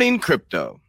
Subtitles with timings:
[0.00, 0.80] Morning Crypto.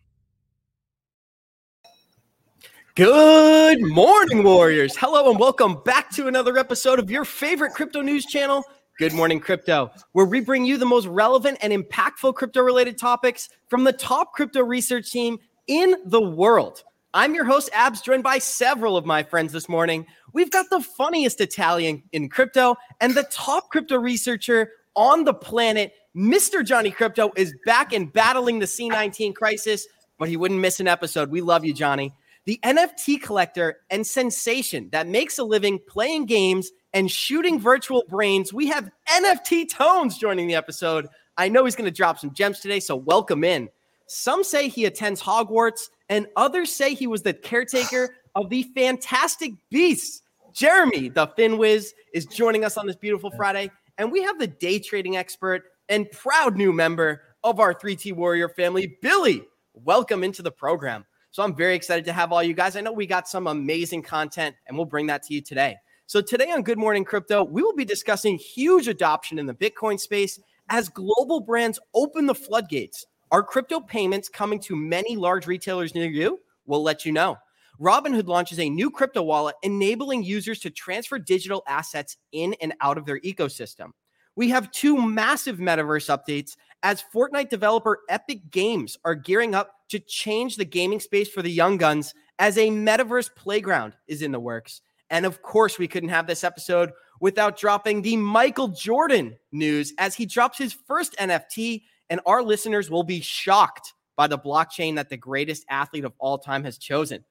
[2.96, 4.96] Good morning, Warriors.
[4.96, 8.64] Hello, and welcome back to another episode of your favorite crypto news channel,
[8.98, 13.50] Good Morning Crypto, where we bring you the most relevant and impactful crypto related topics
[13.68, 16.82] from the top crypto research team in the world.
[17.14, 20.08] I'm your host, Abs, joined by several of my friends this morning.
[20.32, 25.92] We've got the funniest Italian in crypto and the top crypto researcher on the planet.
[26.16, 26.66] Mr.
[26.66, 29.88] Johnny Krypto is back and battling the C19 crisis,
[30.20, 31.32] but he wouldn't miss an episode.
[31.32, 32.14] We love you, Johnny.
[32.44, 38.52] The NFT collector and sensation that makes a living playing games and shooting virtual brains.
[38.52, 41.08] We have NFT Tones joining the episode.
[41.38, 43.70] I know he's going to drop some gems today, so welcome in.
[44.08, 49.54] Some say he attends Hogwarts, and others say he was the caretaker of the fantastic
[49.70, 50.24] beasts.
[50.52, 53.72] Jeremy, the Finwiz, is joining us on this beautiful Friday.
[53.98, 58.50] And we have the day trading expert and proud new member of our 3T Warrior
[58.50, 59.44] family, Billy.
[59.74, 61.06] Welcome into the program.
[61.32, 62.76] So I'm very excited to have all you guys.
[62.76, 65.78] I know we got some amazing content, and we'll bring that to you today.
[66.08, 70.00] So today on Good Morning Crypto, we will be discussing huge adoption in the Bitcoin
[70.00, 75.96] space as global brands open the floodgates are crypto payments coming to many large retailers
[75.96, 76.42] near you?
[76.66, 77.38] We'll let you know.
[77.80, 82.98] Robinhood launches a new crypto wallet enabling users to transfer digital assets in and out
[82.98, 83.92] of their ecosystem.
[84.36, 90.00] We have two massive metaverse updates as Fortnite developer Epic Games are gearing up to
[90.00, 94.40] change the gaming space for the young guns as a metaverse playground is in the
[94.40, 94.82] works.
[95.10, 100.16] And of course, we couldn't have this episode without dropping the Michael Jordan news as
[100.16, 105.10] he drops his first NFT and our listeners will be shocked by the blockchain that
[105.10, 107.24] the greatest athlete of all time has chosen.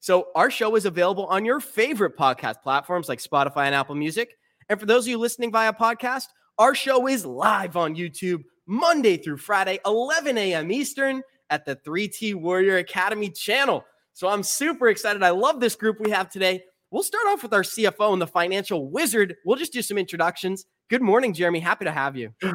[0.00, 4.36] So, our show is available on your favorite podcast platforms like Spotify and Apple Music.
[4.68, 6.26] And for those of you listening via podcast,
[6.58, 10.70] our show is live on YouTube Monday through Friday, 11 a.m.
[10.72, 13.84] Eastern at the 3T Warrior Academy channel.
[14.14, 15.22] So, I'm super excited.
[15.22, 16.62] I love this group we have today.
[16.90, 19.36] We'll start off with our CFO and the financial wizard.
[19.44, 20.64] We'll just do some introductions.
[20.88, 21.60] Good morning, Jeremy.
[21.60, 22.32] Happy to have you.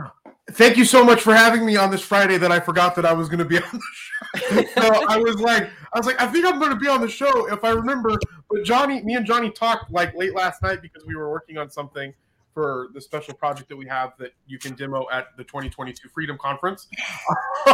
[0.51, 3.13] Thank you so much for having me on this Friday that I forgot that I
[3.13, 4.81] was going to be on the show.
[4.81, 7.07] so I was like, I was like, I think I'm going to be on the
[7.07, 8.17] show if I remember.
[8.49, 11.69] But Johnny, me and Johnny talked like late last night because we were working on
[11.69, 12.13] something
[12.53, 16.37] for the special project that we have that you can demo at the 2022 Freedom
[16.37, 16.87] Conference.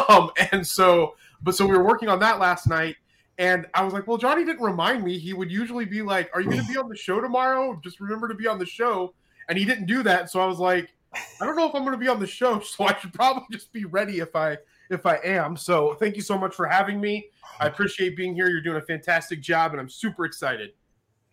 [0.10, 2.98] Um, and so, but so we were working on that last night.
[3.38, 5.18] And I was like, well, Johnny didn't remind me.
[5.18, 7.80] He would usually be like, Are you going to be on the show tomorrow?
[7.84, 9.14] Just remember to be on the show
[9.48, 10.30] and he didn't do that.
[10.30, 12.60] So I was like, I don't know if I'm going to be on the show,
[12.66, 14.58] so I should probably just be ready if I
[14.90, 15.58] if I am.
[15.58, 17.28] So thank you so much for having me.
[17.60, 18.50] I appreciate being here.
[18.50, 20.72] You're doing a fantastic job, and I'm super excited.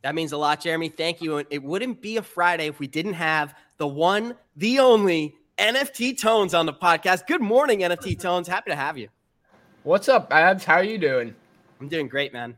[0.04, 0.91] That means a lot, Jeremy.
[0.91, 1.38] Thank you.
[1.48, 6.53] It wouldn't be a Friday if we didn't have the one, the only NFT Tones
[6.53, 7.26] on the podcast.
[7.26, 8.47] Good morning, NFT Tones.
[8.47, 9.09] Happy to have you.
[9.82, 10.62] What's up, Abs?
[10.62, 11.34] How are you doing?
[11.81, 12.54] I'm doing great, man.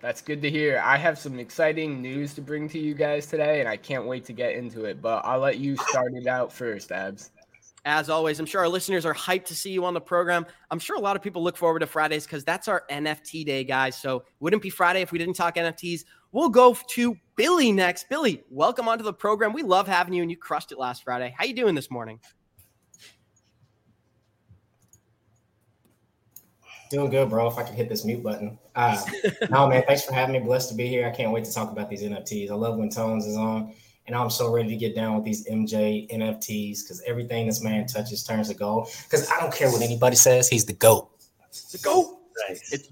[0.00, 0.80] That's good to hear.
[0.84, 4.24] I have some exciting news to bring to you guys today, and I can't wait
[4.26, 5.02] to get into it.
[5.02, 7.32] But I'll let you start it out first, Abs.
[7.84, 10.46] As always, I'm sure our listeners are hyped to see you on the program.
[10.70, 13.64] I'm sure a lot of people look forward to Fridays because that's our NFT day,
[13.64, 13.96] guys.
[13.96, 16.04] So wouldn't be Friday if we didn't talk NFTs.
[16.32, 18.08] We'll go to Billy next.
[18.08, 19.52] Billy, welcome onto the program.
[19.52, 21.34] We love having you, and you crushed it last Friday.
[21.36, 22.20] How you doing this morning?
[26.90, 27.48] Doing good, bro.
[27.48, 28.58] If I can hit this mute button.
[28.76, 29.00] Uh,
[29.50, 30.38] no, man, thanks for having me.
[30.38, 31.06] Blessed to be here.
[31.06, 32.50] I can't wait to talk about these NFTs.
[32.50, 33.74] I love when Tones is on,
[34.06, 37.86] and I'm so ready to get down with these MJ NFTs because everything this man
[37.86, 38.88] touches turns to gold.
[39.04, 41.10] Because I don't care what anybody says, he's the GOAT.
[41.72, 42.18] The GOAT.
[42.48, 42.90] Nice.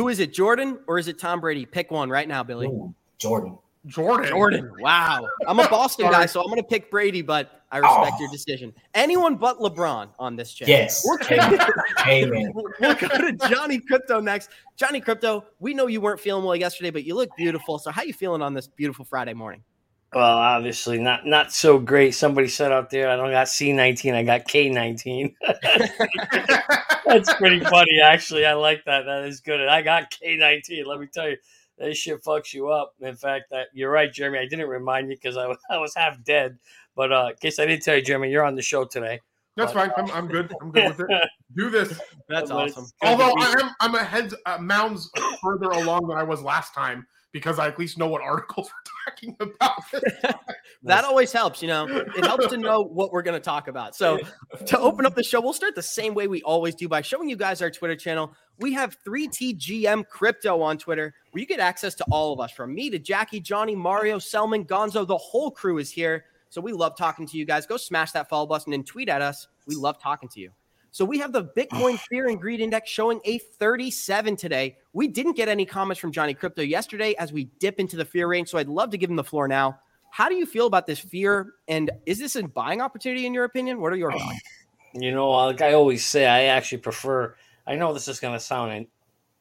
[0.00, 1.66] Who is it, Jordan or is it Tom Brady?
[1.66, 2.68] Pick one right now, Billy.
[2.68, 3.58] Ooh, Jordan.
[3.84, 4.30] Jordan.
[4.30, 4.72] Jordan.
[4.78, 5.28] Wow.
[5.46, 8.20] I'm a Boston guy, so I'm going to pick Brady, but I respect oh.
[8.20, 8.72] your decision.
[8.94, 10.70] Anyone but LeBron on this channel.
[10.70, 11.06] Yes.
[12.08, 12.50] Amen.
[12.80, 14.48] we'll go to Johnny Krypto next.
[14.74, 17.78] Johnny Krypto, we know you weren't feeling well yesterday, but you look beautiful.
[17.78, 19.62] So how you feeling on this beautiful Friday morning?
[20.14, 22.14] Well, obviously not not so great.
[22.14, 25.34] Somebody said out there, I don't got C19, I got K19.
[27.10, 28.46] That's pretty funny, actually.
[28.46, 29.04] I like that.
[29.06, 29.60] That is good.
[29.60, 30.86] And I got K19.
[30.86, 31.36] Let me tell you,
[31.78, 32.94] this shit fucks you up.
[33.00, 34.38] In fact, that you're right, Jeremy.
[34.38, 36.58] I didn't remind you because I, was, I was half dead.
[36.94, 39.20] But uh, in case I didn't tell you, Jeremy, you're on the show today.
[39.56, 40.08] That's but, fine.
[40.08, 40.52] I'm, I'm good.
[40.60, 41.28] I'm good with it.
[41.56, 42.00] Do this.
[42.28, 42.86] That's awesome.
[43.02, 45.10] Although I am, I'm a heads uh, mounds
[45.42, 49.12] further along than I was last time because I at least know what articles we're
[49.12, 49.82] talking about.
[50.82, 51.86] that always helps, you know.
[51.86, 53.94] It helps to know what we're going to talk about.
[53.94, 54.18] So,
[54.66, 57.28] to open up the show, we'll start the same way we always do by showing
[57.28, 58.32] you guys our Twitter channel.
[58.58, 62.74] We have 3TGM Crypto on Twitter, where you get access to all of us from
[62.74, 65.06] me to Jackie, Johnny, Mario, Selman, Gonzo.
[65.06, 66.24] The whole crew is here.
[66.50, 67.66] So, we love talking to you guys.
[67.66, 69.46] Go smash that follow button and tweet at us.
[69.66, 70.50] We love talking to you.
[70.92, 74.76] So we have the Bitcoin Fear and Greed Index showing a 37 today.
[74.92, 78.26] We didn't get any comments from Johnny Krypto yesterday as we dip into the fear
[78.26, 78.48] range.
[78.48, 79.78] So I'd love to give him the floor now.
[80.10, 81.54] How do you feel about this fear?
[81.68, 83.80] And is this a buying opportunity in your opinion?
[83.80, 84.40] What are your thoughts?
[84.94, 87.36] You know, like I always say, I actually prefer.
[87.66, 88.86] I know this is going to sound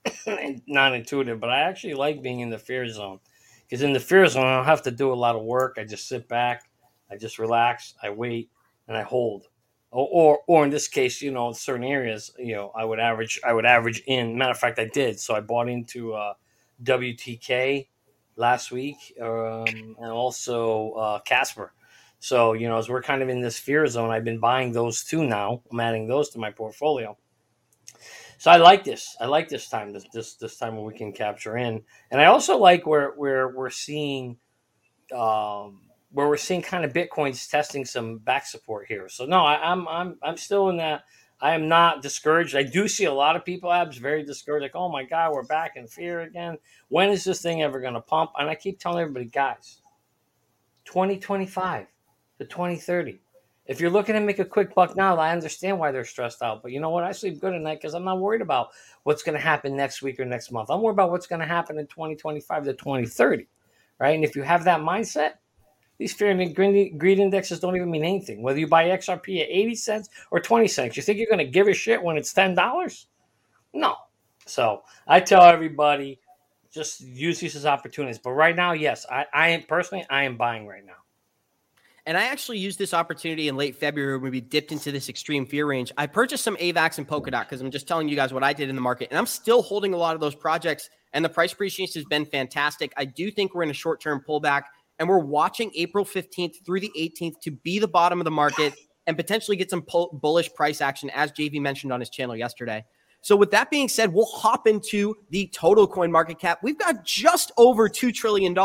[0.68, 3.20] non-intuitive, but I actually like being in the fear zone
[3.66, 5.78] because in the fear zone, I don't have to do a lot of work.
[5.80, 6.70] I just sit back,
[7.10, 8.52] I just relax, I wait,
[8.88, 9.48] and I hold.
[9.92, 13.00] Or, or, or in this case, you know, in certain areas, you know, I would
[13.00, 14.38] average, I would average in.
[14.38, 15.20] Matter of fact, I did.
[15.20, 16.34] So I bought into uh,
[16.84, 17.88] WTK
[18.36, 19.66] last week, um,
[20.00, 21.74] and also uh, Casper.
[22.20, 25.04] So you know, as we're kind of in this fear zone, I've been buying those
[25.04, 25.62] two now.
[25.72, 27.18] I'm adding those to my portfolio.
[28.38, 29.16] So I like this.
[29.20, 29.94] I like this time.
[29.94, 33.50] This this this time when we can capture in, and I also like where where
[33.50, 34.38] we're seeing,
[35.16, 39.08] um, where we're seeing kind of bitcoins testing some back support here.
[39.10, 41.04] So no, I, I'm I'm I'm still in that.
[41.42, 42.56] I am not discouraged.
[42.56, 45.44] I do see a lot of people abs very discouraged, like, oh my God, we're
[45.44, 46.58] back in fear again.
[46.90, 48.32] When is this thing ever gonna pump?
[48.38, 49.82] And I keep telling everybody, guys,
[50.86, 51.88] 2025
[52.40, 53.22] to 2030.
[53.68, 56.64] If you're looking to make a quick buck now, I understand why they're stressed out.
[56.64, 57.04] But you know what?
[57.04, 58.70] I sleep good at night because I'm not worried about
[59.04, 60.72] what's going to happen next week or next month.
[60.72, 63.48] I'm worried about what's going to happen in 2025 to 2030,
[64.00, 64.16] right?
[64.16, 65.34] And if you have that mindset,
[66.00, 68.42] these fear and greed indexes don't even mean anything.
[68.42, 71.52] Whether you buy XRP at 80 cents or 20 cents, you think you're going to
[71.52, 73.06] give a shit when it's $10?
[73.74, 73.96] No.
[74.46, 76.20] So I tell everybody
[76.72, 78.18] just use these as opportunities.
[78.18, 80.94] But right now, yes, I, I am personally, I am buying right now.
[82.06, 85.46] And I actually used this opportunity in late February when we dipped into this extreme
[85.46, 85.92] fear range.
[85.98, 88.70] I purchased some AVAX and Polkadot because I'm just telling you guys what I did
[88.70, 89.10] in the market.
[89.12, 90.90] And I'm still holding a lot of those projects.
[91.14, 92.94] And the price appreciation has been fantastic.
[92.96, 94.64] I do think we're in a short term pullback.
[95.00, 98.74] And we're watching April 15th through the 18th to be the bottom of the market
[99.08, 102.86] and potentially get some pull- bullish price action, as JV mentioned on his channel yesterday.
[103.22, 106.60] So, with that being said, we'll hop into the total coin market cap.
[106.62, 108.56] We've got just over $2 trillion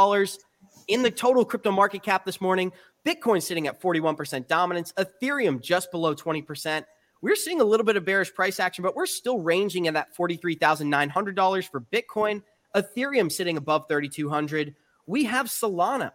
[0.89, 2.73] in the total crypto market cap this morning.
[3.07, 6.85] Bitcoin sitting at 41% dominance, Ethereum just below 20%.
[7.21, 10.15] We're seeing a little bit of bearish price action, but we're still ranging at that
[10.17, 12.43] $43,900 for Bitcoin.
[12.77, 14.75] Ethereum sitting above 3,200.
[15.07, 16.13] We have Solana.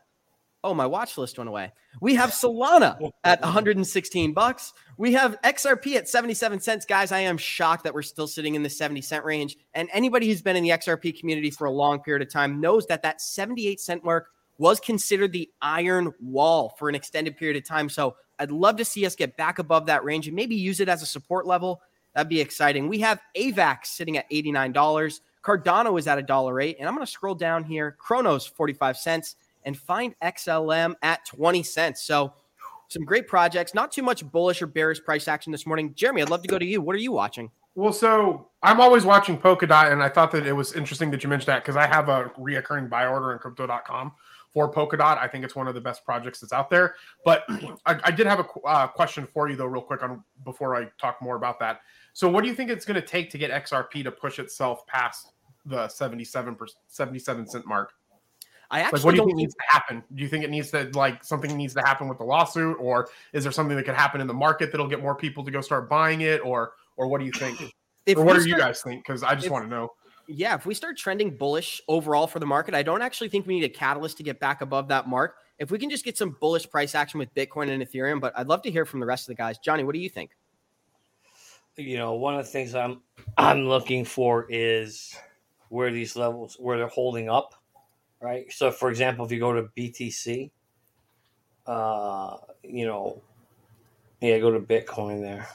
[0.64, 1.72] Oh, my watch list went away.
[2.02, 4.74] We have Solana at 116 bucks.
[4.98, 6.86] We have XRP at 77 cents.
[6.86, 9.58] Guys, I am shocked that we're still sitting in the 70 cent range.
[9.74, 12.86] And anybody who's been in the XRP community for a long period of time knows
[12.88, 17.64] that that 78 cent mark was considered the iron wall for an extended period of
[17.64, 17.88] time.
[17.88, 20.90] So I'd love to see us get back above that range and maybe use it
[20.90, 21.82] as a support level.
[22.14, 22.90] That'd be exciting.
[22.90, 25.22] We have AVAX sitting at $89.
[25.42, 26.78] Cardano is at a dollar eight.
[26.80, 27.96] And I'm going to scroll down here.
[27.98, 29.36] Cronos, 45 cents,
[29.66, 32.04] and find XLM at 20 cents.
[32.04, 32.34] So
[32.90, 35.94] some great projects, not too much bullish or bearish price action this morning.
[35.94, 36.82] Jeremy, I'd love to go to you.
[36.82, 37.52] What are you watching?
[37.76, 41.30] Well, so I'm always watching Polkadot, and I thought that it was interesting that you
[41.30, 44.12] mentioned that because I have a reoccurring buy order on crypto.com
[44.54, 45.18] for Polkadot.
[45.18, 46.96] I think it's one of the best projects that's out there.
[47.24, 47.44] But
[47.86, 50.88] I, I did have a uh, question for you though, real quick, on before I
[51.00, 51.82] talk more about that.
[52.14, 54.86] So, what do you think it's going to take to get XRP to push itself
[54.88, 55.32] past
[55.66, 56.58] the 77
[56.88, 57.94] 77 cent mark?
[58.72, 60.04] I actually like, what do you think needs to happen?
[60.14, 63.10] Do you think it needs to like something needs to happen with the lawsuit, or
[63.34, 65.62] is there something that could happen in the market that'll get more people to go
[65.62, 67.60] start buying it, or or what do you think?
[68.18, 69.06] Or what do you guys think?
[69.06, 69.92] Because I just if, want to know
[70.32, 73.60] yeah, if we start trending bullish overall for the market, I don't actually think we
[73.60, 75.38] need a catalyst to get back above that mark.
[75.58, 78.48] If we can just get some bullish price action with Bitcoin and Ethereum, but I'd
[78.48, 79.58] love to hear from the rest of the guys.
[79.58, 80.32] Johnny, what do you think?
[81.78, 83.02] You know, one of the things I'm
[83.38, 85.16] I'm looking for is
[85.70, 87.56] where these levels where they're holding up,
[88.22, 88.52] right?
[88.52, 90.50] So, for example, if you go to BTC,
[91.68, 93.22] uh, you know,
[94.22, 95.48] yeah, go to Bitcoin there.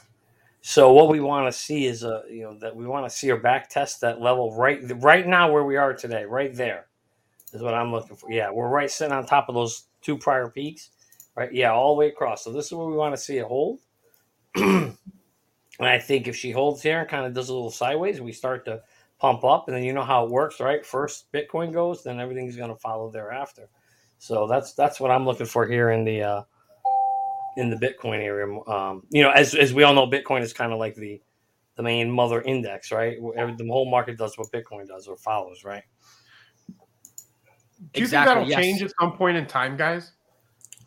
[0.61, 3.27] So what we want to see is a you know that we want to see
[3.27, 6.87] her back test that level right right now where we are today, right there
[7.53, 8.31] is what I'm looking for.
[8.31, 10.89] Yeah, we're right sitting on top of those two prior peaks,
[11.35, 11.53] right?
[11.53, 12.43] Yeah, all the way across.
[12.43, 13.79] So this is where we want to see it hold.
[14.55, 14.97] and
[15.79, 18.65] I think if she holds here and kind of does a little sideways, we start
[18.65, 18.81] to
[19.19, 20.85] pump up, and then you know how it works, right?
[20.85, 23.69] First Bitcoin goes, then everything's going to follow thereafter.
[24.17, 26.43] So that's that's what I'm looking for here in the uh,
[27.57, 28.47] in the Bitcoin area.
[28.67, 31.21] Um, you know, as as we all know, Bitcoin is kind of like the
[31.75, 33.17] the main mother index, right?
[33.35, 35.83] Every, the whole market does what Bitcoin does or follows, right?
[37.93, 38.59] Do you exactly, think that'll yes.
[38.59, 40.13] change at some point in time, guys?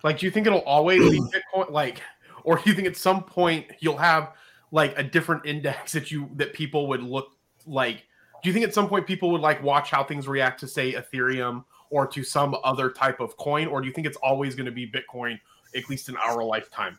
[0.02, 1.20] Like, do you think it'll always be
[1.54, 1.70] Bitcoin?
[1.70, 2.00] Like,
[2.44, 4.32] or do you think at some point you'll have
[4.70, 7.28] like a different index that you that people would look
[7.66, 8.04] like?
[8.42, 10.92] Do you think at some point people would like watch how things react to say
[10.92, 14.66] Ethereum or to some other type of coin, or do you think it's always going
[14.66, 15.38] to be Bitcoin
[15.74, 16.98] at least in our lifetime.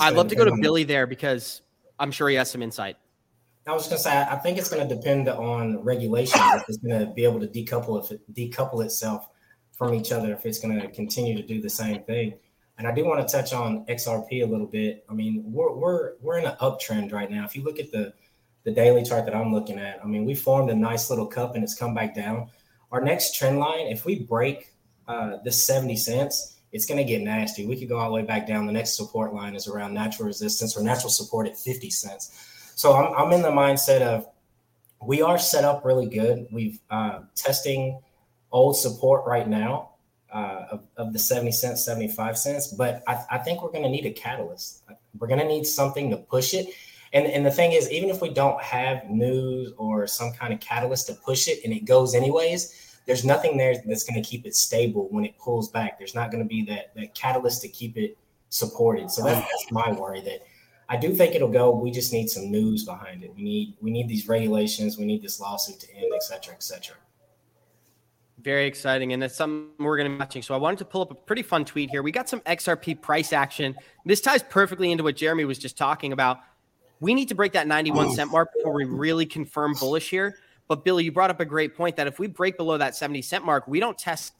[0.00, 1.62] I'd love to go to Billy there because
[1.98, 2.96] I'm sure he has some insight.
[3.66, 6.40] I was going to say, I think it's going to depend on regulation.
[6.42, 9.28] If it's going to be able to decouple if it, decouple itself
[9.72, 12.34] from each other, if it's going to continue to do the same thing.
[12.78, 15.04] And I do want to touch on XRP a little bit.
[15.08, 17.44] I mean, we're we're we're in an uptrend right now.
[17.44, 18.14] If you look at the
[18.64, 21.54] the daily chart that I'm looking at, I mean, we formed a nice little cup
[21.54, 22.50] and it's come back down.
[22.92, 24.72] Our next trend line, if we break
[25.08, 27.66] uh, this 70 cents, it's going to get nasty.
[27.66, 28.66] We could go all the way back down.
[28.66, 32.72] The next support line is around natural resistance or natural support at 50 cents.
[32.76, 34.26] So I'm, I'm in the mindset of
[35.02, 36.46] we are set up really good.
[36.52, 38.00] We've uh, testing
[38.52, 39.90] old support right now
[40.32, 43.88] uh, of, of, the 70 cents, 75 cents, but I, I think we're going to
[43.88, 44.82] need a catalyst.
[45.18, 46.68] We're going to need something to push it.
[47.12, 50.60] And, and the thing is, even if we don't have news or some kind of
[50.60, 54.46] catalyst to push it and it goes anyways, there's nothing there that's going to keep
[54.46, 55.98] it stable when it pulls back.
[55.98, 58.16] There's not going to be that that catalyst to keep it
[58.50, 59.10] supported.
[59.10, 60.42] So that's, that's my worry that
[60.88, 61.70] I do think it'll go.
[61.70, 63.32] We just need some news behind it.
[63.34, 64.98] We need we need these regulations.
[64.98, 66.96] We need this lawsuit to end, et cetera, et cetera.
[68.40, 70.42] Very exciting, and that's something we're going to be watching.
[70.42, 72.02] So I wanted to pull up a pretty fun tweet here.
[72.02, 73.76] We got some XRP price action.
[74.04, 76.38] This ties perfectly into what Jeremy was just talking about.
[77.00, 80.36] We need to break that 91 cent mark before we really confirm bullish here.
[80.68, 83.22] But Billy, you brought up a great point that if we break below that 70
[83.22, 84.34] cent mark, we don't test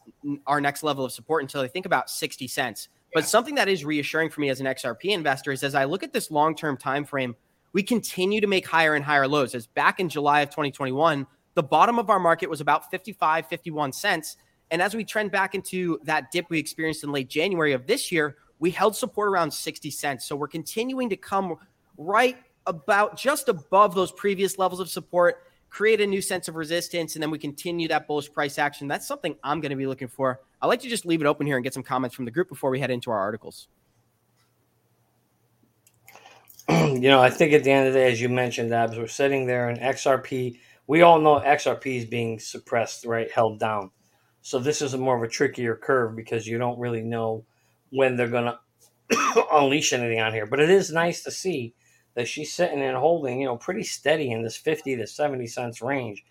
[0.47, 2.89] our next level of support until I think about 60 cents.
[3.13, 6.05] But something that is reassuring for me as an XRP investor is as I look
[6.05, 7.35] at this long-term time frame,
[7.73, 9.55] we continue to make higher and higher lows.
[9.55, 13.93] As back in July of 2021, the bottom of our market was about 55, 51
[13.93, 14.37] cents.
[14.71, 18.13] And as we trend back into that dip we experienced in late January of this
[18.13, 20.27] year, we held support around 60 cents.
[20.27, 21.57] So we're continuing to come
[21.97, 22.37] right
[22.67, 27.23] about just above those previous levels of support create a new sense of resistance, and
[27.23, 28.89] then we continue that bullish price action.
[28.89, 30.41] That's something I'm going to be looking for.
[30.61, 32.49] I like to just leave it open here and get some comments from the group
[32.49, 33.69] before we head into our articles.
[36.69, 39.07] you know, I think at the end of the day, as you mentioned, Abs, we're
[39.07, 40.59] sitting there in XRP.
[40.87, 43.31] We all know XRP is being suppressed, right?
[43.31, 43.93] Held down.
[44.43, 47.45] So this is more of a trickier curve because you don't really know
[47.91, 48.53] when they're going
[49.11, 50.47] to unleash anything on here.
[50.47, 51.75] But it is nice to see
[52.15, 55.83] that she's sitting and holding, you know, pretty steady in this 50 to 70 cents
[55.83, 56.25] range.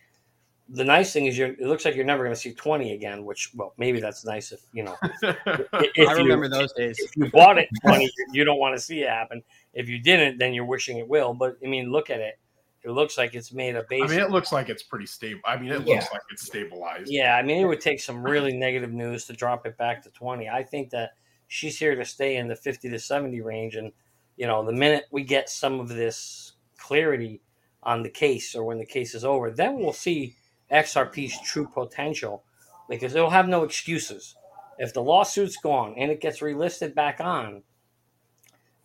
[0.72, 3.26] The nice thing is you it looks like you're never going to see 20 again,
[3.26, 7.00] which, well, maybe that's nice if, you know, if I remember you, those days.
[7.00, 9.42] If you bought it 20, you don't want to see it happen.
[9.74, 11.34] If you didn't, then you're wishing it will.
[11.34, 12.38] But I mean, look at it.
[12.84, 14.04] It looks like it's made a base.
[14.04, 15.42] I mean, it looks like it's pretty stable.
[15.44, 15.96] I mean, it yeah.
[15.96, 17.12] looks like it's stabilized.
[17.12, 17.36] Yeah.
[17.36, 20.48] I mean, it would take some really negative news to drop it back to 20.
[20.48, 21.12] I think that
[21.48, 23.76] she's here to stay in the 50 to 70 range.
[23.76, 23.92] And,
[24.40, 27.42] you know, the minute we get some of this clarity
[27.84, 30.34] on the case or when the case is over, then we'll see
[30.72, 32.46] XRP's true potential
[32.88, 34.38] because it'll have no excuses.
[34.78, 37.64] If the lawsuit's gone and it gets relisted back on,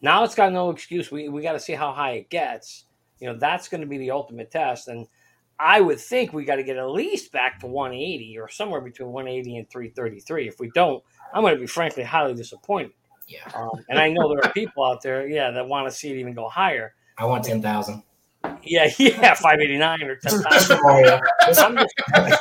[0.02, 1.12] now it's got no excuse.
[1.12, 2.86] We, we got to see how high it gets.
[3.20, 4.88] You know, that's going to be the ultimate test.
[4.88, 5.06] And
[5.60, 9.12] I would think we got to get at least back to 180 or somewhere between
[9.12, 10.48] 180 and 333.
[10.48, 11.00] If we don't,
[11.32, 12.90] I'm going to be frankly highly disappointed.
[13.26, 13.50] Yeah.
[13.54, 16.16] Um, and I know there are people out there, yeah, that want to see it
[16.18, 16.94] even go higher.
[17.16, 18.02] I want ten thousand.
[18.62, 20.78] Yeah, yeah, five eighty nine or ten thousand.
[20.84, 21.20] I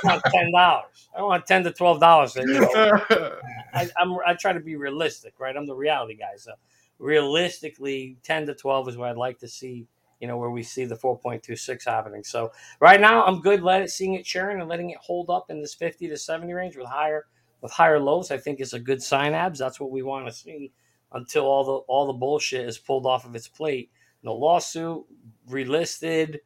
[0.03, 1.09] want ten dollars.
[1.17, 2.35] I want ten to twelve dollars.
[2.43, 3.37] You know,
[3.73, 5.55] I, am I try to be realistic, right?
[5.55, 6.53] I'm the reality guy, so
[6.99, 9.87] realistically, ten to twelve is what I'd like to see.
[10.19, 12.23] You know, where we see the four point two six happening.
[12.23, 13.61] So right now, I'm good.
[13.61, 16.53] Let it seeing it sharing and letting it hold up in this fifty to seventy
[16.53, 17.25] range with higher
[17.63, 19.33] with higher lows, I think is a good sign.
[19.33, 19.57] Abs.
[19.57, 20.71] That's what we want to see
[21.13, 23.89] until all the all the bullshit is pulled off of its plate.
[24.21, 25.03] No lawsuit,
[25.49, 26.39] relisted.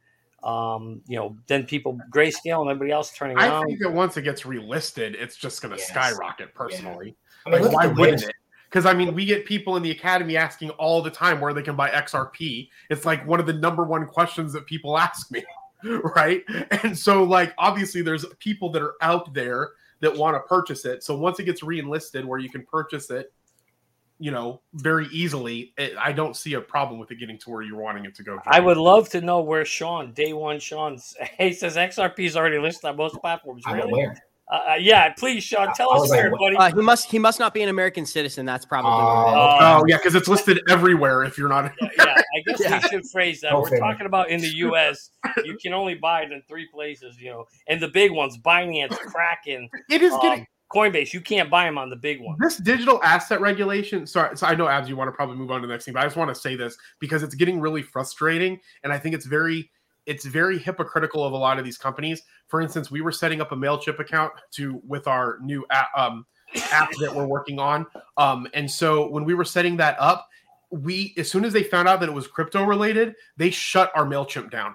[0.44, 3.36] Um, you know, then people grayscale and everybody else turning.
[3.36, 5.88] I think that once it gets relisted, it's just going to yes.
[5.88, 6.54] skyrocket.
[6.54, 7.52] Personally, yeah.
[7.52, 8.34] I mean, like, why wouldn't it?
[8.70, 11.62] Because I mean, we get people in the academy asking all the time where they
[11.62, 12.68] can buy XRP.
[12.90, 15.42] It's like one of the number one questions that people ask me,
[15.82, 16.44] right?
[16.82, 21.02] And so, like, obviously, there's people that are out there that want to purchase it.
[21.02, 23.32] So once it gets reenlisted, where you can purchase it,
[24.20, 27.62] you know, very easily, it, I don't see a problem with it getting to where
[27.62, 28.38] you're wanting it to go.
[28.46, 30.98] I would love to know where Sean, day one, Sean,
[31.38, 33.62] he says XRP is already listed on most platforms.
[33.66, 33.92] I'm really?
[33.92, 34.16] aware.
[34.50, 36.56] Uh, uh, yeah, please, Sean, tell us where, buddy.
[36.56, 38.46] Uh, he must he must not be an American citizen.
[38.46, 38.92] That's probably.
[38.92, 41.22] Uh, oh yeah, because it's listed everywhere.
[41.22, 41.72] If you're not.
[41.80, 42.80] yeah, yeah, I guess yeah.
[42.82, 43.52] we should phrase that.
[43.52, 43.72] Okay.
[43.72, 45.10] We're talking about in the U.S.
[45.44, 48.96] you can only buy it in three places, you know, and the big ones: Binance,
[48.96, 49.68] Kraken.
[49.90, 50.46] It is um, getting.
[50.70, 52.36] Coinbase, you can't buy them on the big one.
[52.38, 54.06] This digital asset regulation.
[54.06, 55.94] Sorry, so I know Abs, you want to probably move on to the next thing,
[55.94, 59.14] but I just want to say this because it's getting really frustrating, and I think
[59.14, 59.70] it's very
[60.08, 62.22] it's very hypocritical of a lot of these companies.
[62.48, 66.26] For instance, we were setting up a Mailchimp account to with our new app, um,
[66.72, 67.86] app that we're working on,
[68.16, 70.28] um, and so when we were setting that up,
[70.70, 74.04] we as soon as they found out that it was crypto related, they shut our
[74.04, 74.74] Mailchimp down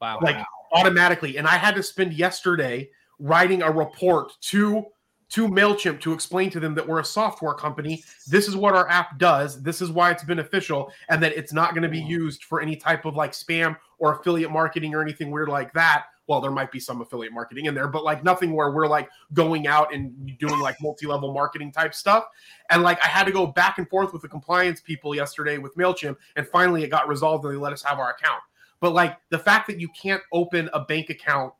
[0.00, 0.18] Wow.
[0.20, 1.38] like automatically.
[1.38, 4.86] And I had to spend yesterday writing a report to
[5.30, 8.04] to Mailchimp to explain to them that we're a software company.
[8.28, 9.62] This is what our app does.
[9.62, 12.76] This is why it's beneficial, and that it's not going to be used for any
[12.76, 16.04] type of like spam or affiliate marketing or anything weird like that.
[16.26, 19.08] Well, there might be some affiliate marketing in there, but like nothing where we're like
[19.32, 22.26] going out and doing like multi-level marketing type stuff.
[22.68, 25.74] And like I had to go back and forth with the compliance people yesterday with
[25.76, 28.42] Mailchimp, and finally it got resolved and they let us have our account.
[28.78, 31.54] But like the fact that you can't open a bank account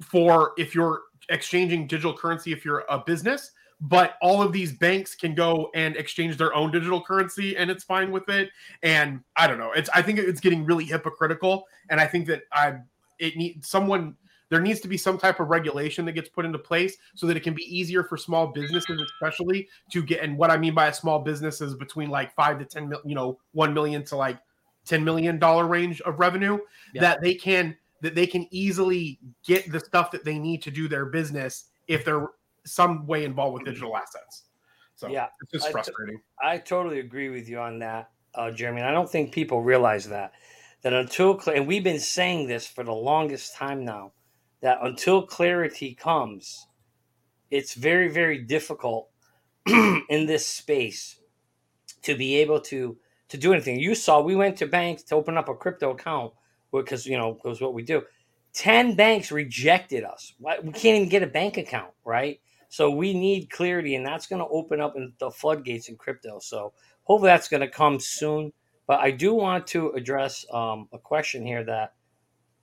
[0.00, 3.50] for if you're exchanging digital currency if you're a business,
[3.80, 7.84] but all of these banks can go and exchange their own digital currency and it's
[7.84, 8.50] fine with it.
[8.82, 9.72] And I don't know.
[9.72, 11.66] It's I think it's getting really hypocritical.
[11.90, 12.76] And I think that I
[13.18, 14.16] it needs someone
[14.50, 17.36] there needs to be some type of regulation that gets put into place so that
[17.36, 20.88] it can be easier for small businesses especially to get and what i mean by
[20.88, 24.16] a small business is between like five to ten mil, you know 1 million to
[24.16, 24.38] like
[24.86, 26.58] 10 million dollar range of revenue
[26.92, 27.00] Yeah.
[27.00, 30.88] that they can that they can easily get the stuff that they need to do
[30.88, 32.28] their business if they're
[32.66, 34.44] some way involved with digital assets
[34.96, 38.80] so Yeah, it's just frustrating I totally agree with you on that, uh, Jeremy.
[38.80, 40.32] And I don't think people realize that.
[40.82, 44.12] That until and we've been saying this for the longest time now,
[44.60, 46.66] that until clarity comes,
[47.50, 49.08] it's very very difficult
[49.66, 51.20] in this space
[52.02, 52.96] to be able to
[53.28, 53.80] to do anything.
[53.80, 56.34] You saw we went to banks to open up a crypto account
[56.70, 58.02] because you know it was what we do.
[58.52, 60.34] Ten banks rejected us.
[60.38, 62.40] We can't even get a bank account, right?
[62.74, 66.40] So we need clarity, and that's going to open up the floodgates in crypto.
[66.40, 66.72] So
[67.04, 68.52] hopefully that's going to come soon.
[68.88, 71.92] But I do want to address um, a question here that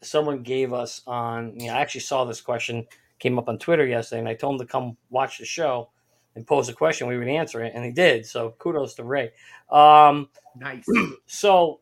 [0.02, 1.58] someone gave us on.
[1.58, 2.86] You know, I actually saw this question
[3.20, 5.92] came up on Twitter yesterday, and I told him to come watch the show
[6.36, 7.08] and pose a question.
[7.08, 8.26] We would answer it, and he did.
[8.26, 9.32] So kudos to Ray.
[9.70, 10.86] Um, nice
[11.26, 11.80] so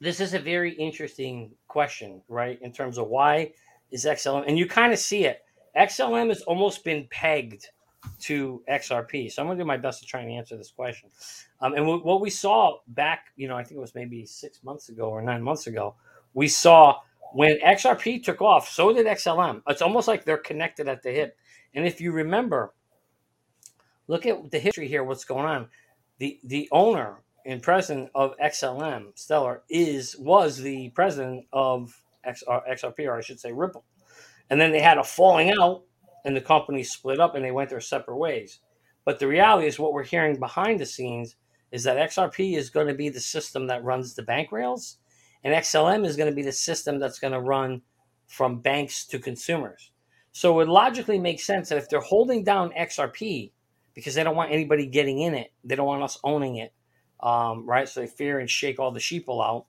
[0.00, 2.58] this is a very interesting question, right?
[2.62, 3.52] In terms of why
[3.90, 5.42] is XLM, and you kind of see it.
[5.76, 7.68] XLM has almost been pegged
[8.20, 9.30] to XRP.
[9.30, 11.10] So I'm going to do my best to try and answer this question.
[11.60, 14.62] Um, and w- what we saw back, you know, I think it was maybe six
[14.64, 15.94] months ago or nine months ago,
[16.34, 16.96] we saw
[17.32, 19.62] when XRP took off, so did XLM.
[19.68, 21.36] It's almost like they're connected at the hip.
[21.74, 22.72] And if you remember,
[24.08, 25.68] look at the history here, what's going on.
[26.18, 33.06] The the owner and president of XLM, Stellar, is was the president of XR, XRP,
[33.06, 33.84] or I should say Ripple.
[34.50, 35.84] And then they had a falling out,
[36.24, 38.60] and the company split up, and they went their separate ways.
[39.04, 41.36] But the reality is, what we're hearing behind the scenes
[41.72, 44.98] is that XRP is going to be the system that runs the bank rails,
[45.44, 47.82] and XLM is going to be the system that's going to run
[48.26, 49.92] from banks to consumers.
[50.32, 53.50] So it would logically make sense that if they're holding down XRP
[53.94, 56.72] because they don't want anybody getting in it, they don't want us owning it,
[57.20, 57.88] um, right?
[57.88, 59.66] So they fear and shake all the sheeple out.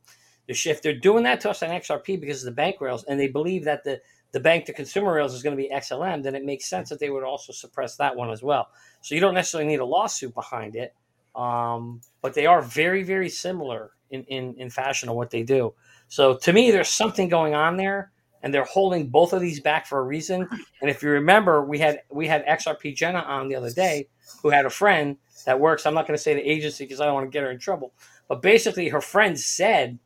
[0.48, 3.30] If they're doing that to us on XRP because of the bank rails, and they
[3.30, 6.46] believe that the the bank to consumer rails is going to be XLM, then it
[6.46, 8.70] makes sense that they would also suppress that one as well.
[9.02, 10.96] So you don't necessarily need a lawsuit behind it,
[11.36, 15.74] um, but they are very, very similar in, in, in fashion of what they do.
[16.08, 18.12] So to me, there's something going on there,
[18.44, 20.48] and they're holding both of these back for a reason.
[20.82, 24.10] And if you remember, we had we had XRP Jenna on the other day,
[24.42, 25.86] who had a friend that works.
[25.86, 27.60] I'm not going to say the agency because I don't want to get her in
[27.60, 27.94] trouble,
[28.28, 30.00] but basically, her friend said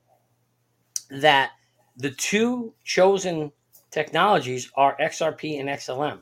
[1.09, 1.51] that
[1.97, 3.51] the two chosen
[3.95, 6.19] technologies are XRP and XLM.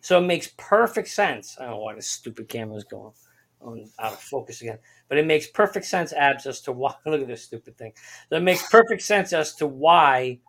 [0.00, 1.56] So it makes perfect sense.
[1.58, 3.12] I don't know why this stupid camera is going
[3.60, 6.94] on out of focus again, but it makes perfect sense, Abs, as to why.
[7.06, 7.92] Look at this stupid thing.
[8.28, 10.40] So it makes perfect sense as to why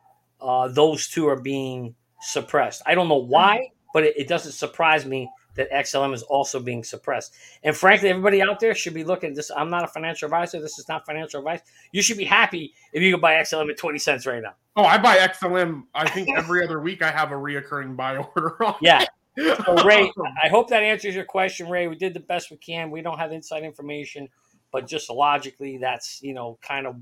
[0.41, 2.81] uh, those two are being suppressed.
[2.87, 6.83] I don't know why, but it, it doesn't surprise me that XLM is also being
[6.83, 7.33] suppressed.
[7.63, 9.51] And frankly, everybody out there should be looking at this.
[9.55, 10.59] I'm not a financial advisor.
[10.59, 11.61] This is not financial advice.
[11.91, 14.53] You should be happy if you can buy XLM at 20 cents right now.
[14.75, 15.83] Oh, I buy XLM.
[15.93, 18.75] I think every other week I have a reoccurring buy order on.
[18.81, 19.05] Yeah.
[19.35, 20.11] So Ray,
[20.43, 21.87] I hope that answers your question, Ray.
[21.87, 22.91] We did the best we can.
[22.91, 24.29] We don't have inside information,
[24.71, 26.97] but just logically, that's you know kind of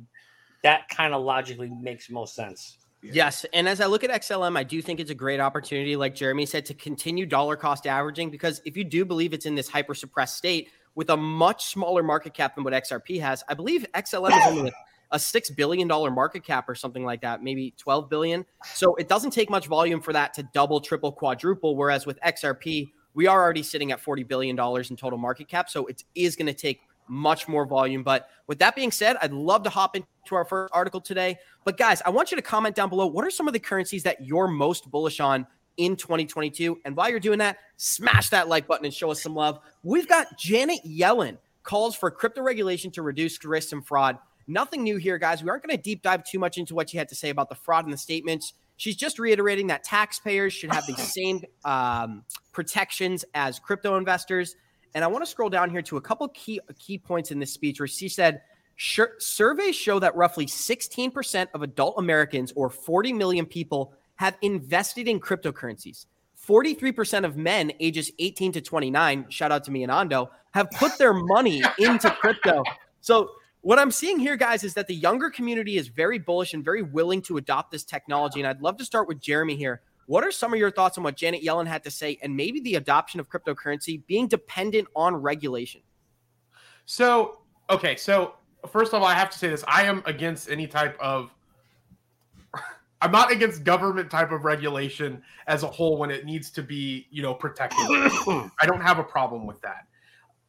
[0.63, 2.77] that kind of logically makes most sense.
[3.03, 3.45] Yes.
[3.53, 6.45] And as I look at XLM, I do think it's a great opportunity, like Jeremy
[6.45, 8.29] said, to continue dollar cost averaging.
[8.29, 12.03] Because if you do believe it's in this hyper suppressed state with a much smaller
[12.03, 14.73] market cap than what XRP has, I believe XLM is only
[15.11, 18.45] a, six billion dollar market cap or something like that, maybe 12 billion.
[18.73, 21.75] So it doesn't take much volume for that to double, triple, quadruple.
[21.75, 25.69] Whereas with XRP, we are already sitting at $40 billion in total market cap.
[25.69, 26.81] So it is going to take
[27.11, 28.03] much more volume.
[28.03, 31.37] But with that being said, I'd love to hop into our first article today.
[31.65, 34.03] But guys, I want you to comment down below what are some of the currencies
[34.03, 35.45] that you're most bullish on
[35.75, 36.79] in 2022?
[36.85, 39.59] And while you're doing that, smash that like button and show us some love.
[39.83, 44.17] We've got Janet Yellen calls for crypto regulation to reduce risk and fraud.
[44.47, 45.43] Nothing new here, guys.
[45.43, 47.49] We aren't going to deep dive too much into what she had to say about
[47.49, 48.53] the fraud in the statements.
[48.77, 54.55] She's just reiterating that taxpayers should have the same um, protections as crypto investors.
[54.93, 57.53] And I want to scroll down here to a couple key key points in this
[57.53, 58.41] speech where she said,
[58.77, 65.19] surveys show that roughly 16% of adult Americans, or 40 million people, have invested in
[65.19, 66.05] cryptocurrencies.
[66.47, 70.97] 43% of men ages 18 to 29, shout out to me and Ando, have put
[70.97, 72.63] their money into crypto.
[73.01, 73.29] So
[73.61, 76.81] what I'm seeing here, guys, is that the younger community is very bullish and very
[76.81, 78.39] willing to adopt this technology.
[78.39, 79.81] And I'd love to start with Jeremy here.
[80.07, 82.59] What are some of your thoughts on what Janet Yellen had to say and maybe
[82.59, 85.81] the adoption of cryptocurrency being dependent on regulation?
[86.85, 88.35] So, okay, so
[88.69, 91.33] first of all, I have to say this: I am against any type of.
[93.01, 97.07] I'm not against government type of regulation as a whole when it needs to be,
[97.09, 97.79] you know, protected.
[97.87, 99.87] I don't have a problem with that.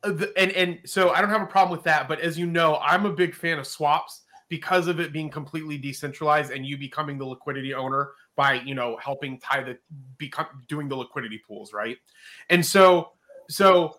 [0.02, 2.08] Uh, and and so I don't have a problem with that.
[2.08, 5.78] But as you know, I'm a big fan of swaps because of it being completely
[5.78, 9.78] decentralized and you becoming the liquidity owner by you know helping tie the
[10.18, 11.98] become doing the liquidity pools, right?
[12.50, 13.12] And so
[13.48, 13.96] so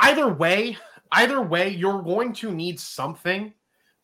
[0.00, 0.76] either way,
[1.12, 3.52] either way, you're going to need something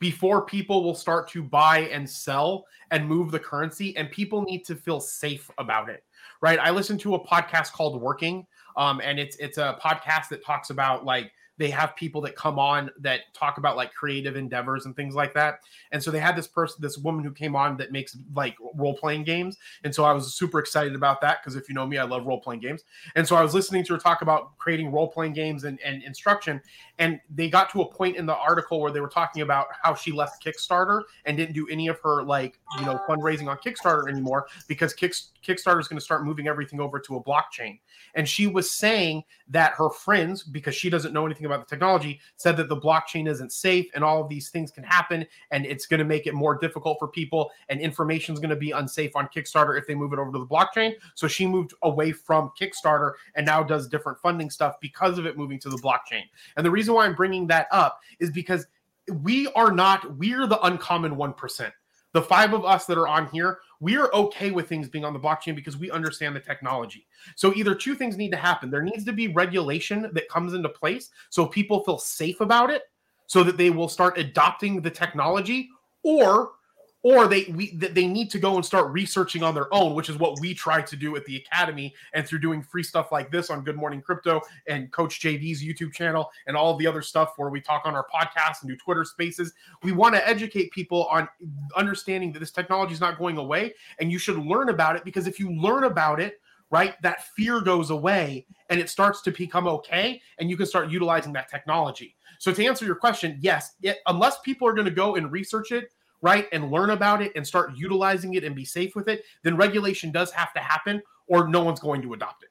[0.03, 4.65] before people will start to buy and sell and move the currency and people need
[4.65, 6.03] to feel safe about it
[6.41, 8.45] right i listened to a podcast called working
[8.77, 12.59] um, and it's it's a podcast that talks about like they have people that come
[12.59, 15.61] on that talk about like creative endeavors and things like that.
[15.93, 18.97] And so they had this person, this woman who came on that makes like role
[18.97, 19.59] playing games.
[19.85, 22.27] And so I was super excited about that because if you know me, I love
[22.27, 22.85] role playing games.
[23.15, 26.03] And so I was listening to her talk about creating role playing games and, and
[26.03, 26.61] instruction.
[26.99, 29.95] And they got to a point in the article where they were talking about how
[29.95, 34.09] she left Kickstarter and didn't do any of her like, you know, fundraising on Kickstarter
[34.09, 35.13] anymore because Kick,
[35.45, 37.79] Kickstarter is going to start moving everything over to a blockchain.
[38.15, 42.21] And she was saying that her friends, because she doesn't know anything about the technology,
[42.37, 45.87] said that the blockchain isn't safe and all of these things can happen and it's
[45.87, 49.15] going to make it more difficult for people and information is going to be unsafe
[49.17, 50.95] on Kickstarter if they move it over to the blockchain.
[51.15, 55.37] So she moved away from Kickstarter and now does different funding stuff because of it
[55.37, 56.23] moving to the blockchain.
[56.57, 58.67] And the reason why I'm bringing that up is because
[59.23, 61.73] we are not, we're the uncommon 1%
[62.13, 65.13] the five of us that are on here, we are okay with things being on
[65.13, 67.05] the blockchain because we understand the technology.
[67.35, 68.71] So either two things need to happen.
[68.71, 72.83] There needs to be regulation that comes into place so people feel safe about it
[73.27, 75.69] so that they will start adopting the technology
[76.05, 76.53] or
[77.03, 80.17] or they we they need to go and start researching on their own, which is
[80.17, 83.51] what we try to do at the academy and through doing free stuff like this
[83.51, 87.51] on Good Morning Crypto and Coach JV's YouTube channel and all the other stuff where
[87.51, 89.53] we talk on our podcast and do Twitter Spaces.
[89.83, 91.29] We want to educate people on
[91.77, 95.27] understanding that this technology is not going away, and you should learn about it because
[95.27, 99.67] if you learn about it, right, that fear goes away and it starts to become
[99.67, 102.17] okay, and you can start utilizing that technology.
[102.39, 105.73] So to answer your question, yes, it, unless people are going to go and research
[105.73, 105.91] it
[106.23, 109.57] right, and learn about it and start utilizing it and be safe with it, then
[109.57, 112.49] regulation does have to happen or no one's going to adopt it.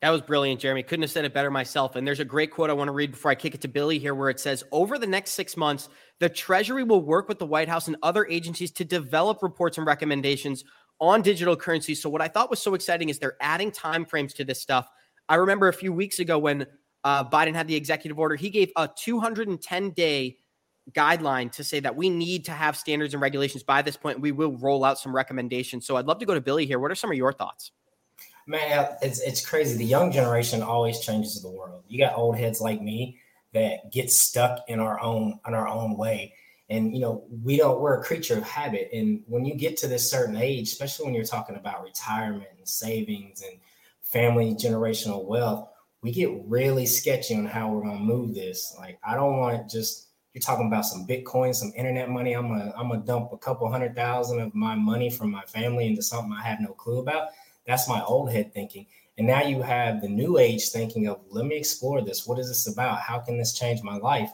[0.00, 0.82] That was brilliant, Jeremy.
[0.82, 1.94] Couldn't have said it better myself.
[1.94, 3.98] And there's a great quote I want to read before I kick it to Billy
[3.98, 5.90] here, where it says Over the next six months,
[6.20, 9.86] the Treasury will work with the White House and other agencies to develop reports and
[9.86, 10.64] recommendations
[11.00, 11.94] on digital currency.
[11.94, 14.88] So, what I thought was so exciting is they're adding timeframes to this stuff.
[15.28, 16.66] I remember a few weeks ago when
[17.04, 20.38] uh, Biden had the executive order, he gave a 210 day
[20.94, 24.20] guideline to say that we need to have standards and regulations by this point.
[24.20, 25.86] We will roll out some recommendations.
[25.86, 26.78] So I'd love to go to Billy here.
[26.78, 27.72] What are some of your thoughts?
[28.46, 29.76] Man, it's it's crazy.
[29.76, 31.84] The young generation always changes the world.
[31.88, 33.18] You got old heads like me
[33.52, 36.34] that get stuck in our own in our own way.
[36.68, 38.90] And you know, we don't we're a creature of habit.
[38.92, 42.66] And when you get to this certain age, especially when you're talking about retirement and
[42.66, 43.60] savings and
[44.02, 45.68] family generational wealth,
[46.02, 48.74] we get really sketchy on how we're gonna move this.
[48.78, 52.34] Like I don't want just you're talking about some Bitcoin, some internet money.
[52.34, 55.86] I'm gonna I'm gonna dump a couple hundred thousand of my money from my family
[55.86, 57.28] into something I have no clue about.
[57.66, 58.86] That's my old head thinking.
[59.18, 62.26] And now you have the new age thinking of let me explore this.
[62.26, 63.00] What is this about?
[63.00, 64.30] How can this change my life?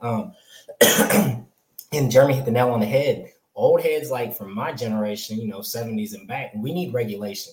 [0.00, 0.32] Um,
[1.92, 3.32] and Jeremy hit the nail on the head.
[3.54, 7.52] Old heads like from my generation, you know, 70s and back, we need regulation.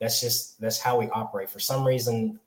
[0.00, 1.50] That's just that's how we operate.
[1.50, 2.38] For some reason,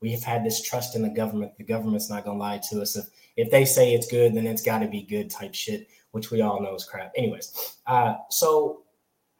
[0.00, 1.56] we have had this trust in the government.
[1.58, 2.96] The government's not gonna lie to us.
[2.96, 6.30] If if they say it's good, then it's got to be good type shit, which
[6.30, 7.12] we all know is crap.
[7.16, 8.82] Anyways, uh, so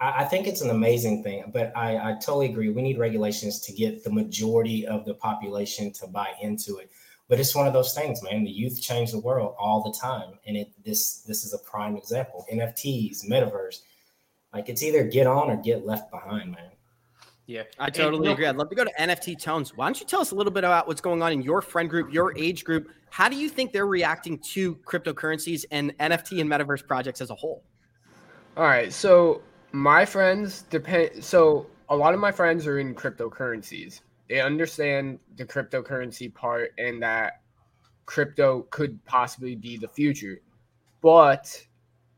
[0.00, 2.70] I, I, think it's an amazing thing, but I, I totally agree.
[2.70, 6.90] We need regulations to get the majority of the population to buy into it.
[7.28, 8.44] But it's one of those things, man.
[8.44, 11.96] The youth change the world all the time, and it this this is a prime
[11.96, 12.44] example.
[12.52, 13.80] NFTs, metaverse,
[14.52, 16.71] like it's either get on or get left behind, man.
[17.46, 18.46] Yeah, I totally agree.
[18.46, 19.76] I'd love to go to NFT Tones.
[19.76, 21.90] Why don't you tell us a little bit about what's going on in your friend
[21.90, 22.88] group, your age group?
[23.10, 27.34] How do you think they're reacting to cryptocurrencies and NFT and metaverse projects as a
[27.34, 27.64] whole?
[28.56, 31.22] All right, so my friends depend.
[31.24, 34.00] So a lot of my friends are in cryptocurrencies.
[34.28, 37.40] They understand the cryptocurrency part and that
[38.06, 40.40] crypto could possibly be the future.
[41.02, 41.66] But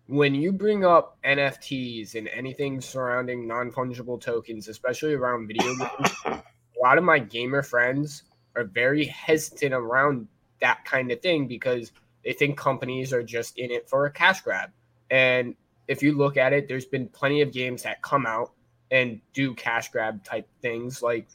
[0.07, 6.13] when you bring up NFTs and anything surrounding non fungible tokens, especially around video games,
[6.27, 6.43] a
[6.83, 8.25] lot of my gamer friends
[8.57, 10.29] are very hesitant around
[10.61, 11.93] that kind of thing because
[12.25, 14.71] they think companies are just in it for a cash grab.
[15.11, 15.55] And
[15.89, 18.53] if you look at it, there's been plenty of games that come out
[18.91, 21.03] and do cash grab type things.
[21.03, 21.29] Like,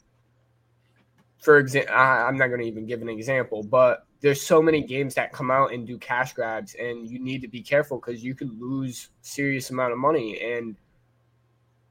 [1.38, 5.14] for example, I'm not going to even give an example, but there's so many games
[5.14, 8.34] that come out and do cash grabs and you need to be careful because you
[8.34, 10.40] could lose serious amount of money.
[10.40, 10.76] And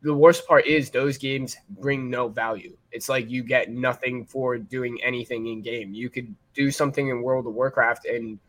[0.01, 2.77] the worst part is those games bring no value.
[2.91, 5.93] It's like you get nothing for doing anything in game.
[5.93, 8.39] You could do something in world of warcraft and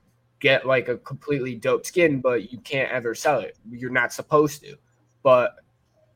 [0.40, 3.56] get like a completely dope skin but you can't ever sell it.
[3.70, 4.76] You're not supposed to.
[5.22, 5.56] But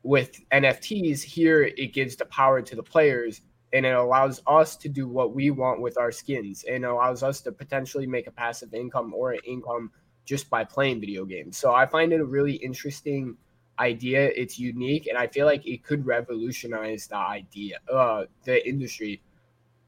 [0.03, 3.41] with nfts here it gives the power to the players
[3.75, 7.41] and it allows us to do what we want with our skins and allows us
[7.41, 9.91] to potentially make a passive income or an income
[10.23, 11.57] just by playing video games.
[11.57, 13.35] So I find it a really interesting
[13.77, 14.31] idea.
[14.33, 19.21] It's unique and I feel like it could revolutionize the idea uh the industry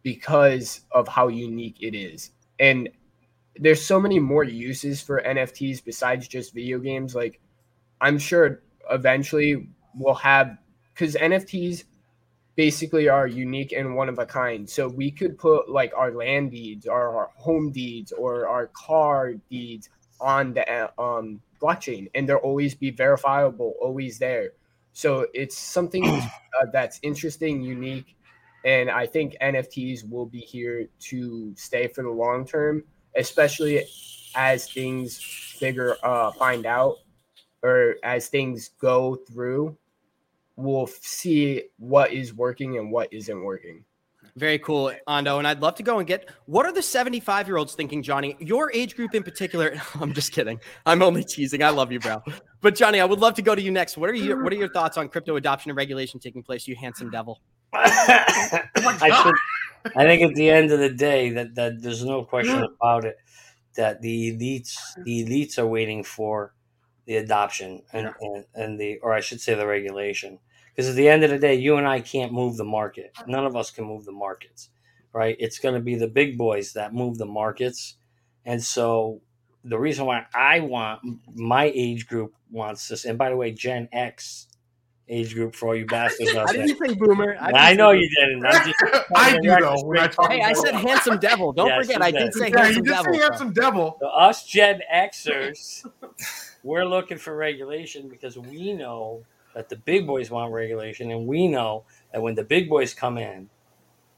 [0.03, 2.31] because of how unique it is.
[2.59, 2.89] And
[3.55, 7.39] there's so many more uses for NFTs besides just video games like
[8.01, 10.57] I'm sure eventually we'll have
[10.93, 11.85] cuz NFTs
[12.57, 14.67] basically are unique and one of a kind.
[14.67, 19.35] So we could put like our land deeds, or our home deeds, or our car
[19.49, 19.89] deeds
[20.19, 24.53] on the um, blockchain, and they'll always be verifiable, always there.
[24.91, 28.17] So it's something uh, that's interesting, unique,
[28.65, 32.83] and I think NFTs will be here to stay for the long term,
[33.15, 33.85] especially
[34.35, 36.95] as things figure uh, find out
[37.61, 39.77] or as things go through
[40.57, 43.85] we'll see what is working and what isn't working.
[44.35, 45.39] Very cool, Ando.
[45.39, 48.35] And I'd love to go and get what are the 75 year olds thinking, Johnny?
[48.39, 49.75] Your age group in particular.
[49.99, 50.59] I'm just kidding.
[50.85, 51.63] I'm only teasing.
[51.63, 52.21] I love you, bro.
[52.61, 53.97] But Johnny, I would love to go to you next.
[53.97, 56.75] What are your what are your thoughts on crypto adoption and regulation taking place, you
[56.75, 57.41] handsome devil?
[58.79, 59.35] Oh I, think,
[59.95, 63.17] I think at the end of the day that, that there's no question about it
[63.75, 66.53] that the elites the elites are waiting for
[67.05, 70.39] the adoption and, and, and the or I should say the regulation.
[70.77, 73.11] Because at the end of the day, you and I can't move the market.
[73.25, 74.69] None of us can move the markets,
[75.11, 75.35] right?
[75.39, 77.95] It's going to be the big boys that move the markets.
[78.45, 79.21] And so
[79.63, 81.01] the reason why I want
[81.33, 84.45] my age group wants this, and by the way, Gen X
[85.09, 86.61] age group for all you bastards out there.
[86.61, 87.35] I didn't say boomer.
[87.39, 88.45] I, I know you didn't.
[89.15, 90.27] I do though.
[90.27, 91.53] Hey, I said handsome devil.
[91.53, 93.13] Don't yes, forget, I did say yeah, handsome devil.
[93.13, 93.97] Say handsome devil.
[93.99, 95.89] So us Gen Xers,
[96.63, 99.23] we're looking for regulation because we know
[99.57, 103.17] that the big boys want regulation, and we know that when the big boys come
[103.17, 103.49] in,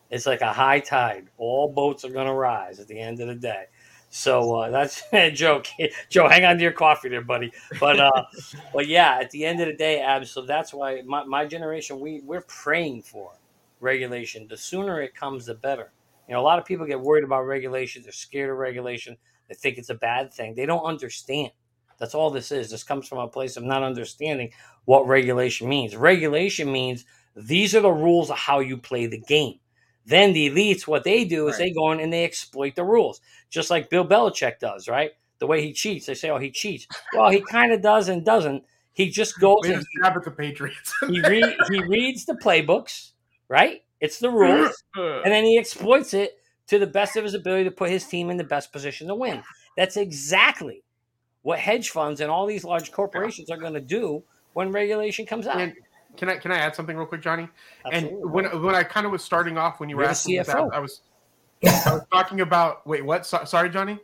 [0.10, 1.30] it's like a high tide.
[1.38, 3.68] All boats are going to rise at the end of the day.
[4.10, 5.68] So uh, that's a joke.
[6.10, 7.54] Joe, hang on to your coffee there, buddy.
[7.80, 8.24] But uh,
[8.74, 10.30] but yeah, at the end of the day, Abs.
[10.30, 13.32] So that's why my, my generation we we're praying for
[13.80, 14.46] regulation.
[14.50, 15.94] The sooner it comes, the better.
[16.28, 18.04] You know, a lot of people get worried about regulation.
[18.04, 19.16] They're scared of regulation.
[19.48, 20.54] They think it's a bad thing.
[20.54, 21.52] They don't understand.
[22.00, 22.72] That's all this is.
[22.72, 24.52] This comes from a place of not understanding
[24.86, 25.96] what regulation means.
[25.96, 29.60] Regulation means these are the rules of how you play the game.
[30.06, 31.66] Then the elites, what they do is right.
[31.66, 35.12] they go in and they exploit the rules, just like Bill Belichick does, right?
[35.38, 38.26] The way he cheats, they say, "Oh, he cheats." Well, he kind of does and
[38.26, 38.64] doesn't.
[38.94, 40.94] He just goes and stab at the Patriots.
[41.08, 43.12] he read he reads the playbooks,
[43.50, 43.84] right?
[44.02, 47.72] It's the rules, and then he exploits it to the best of his ability to
[47.72, 49.44] put his team in the best position to win.
[49.78, 50.84] That's exactly
[51.44, 54.24] what hedge funds and all these large corporations are going to do
[54.54, 55.60] when regulation comes out.
[55.60, 55.74] And
[56.18, 57.48] can I can I add something real quick, Johnny?
[57.86, 58.22] Absolutely.
[58.22, 60.50] And when when I kind of was starting off when you were You're asking that,
[60.50, 61.02] I was
[61.64, 63.26] I was talking about wait what?
[63.26, 64.00] So, sorry, Johnny.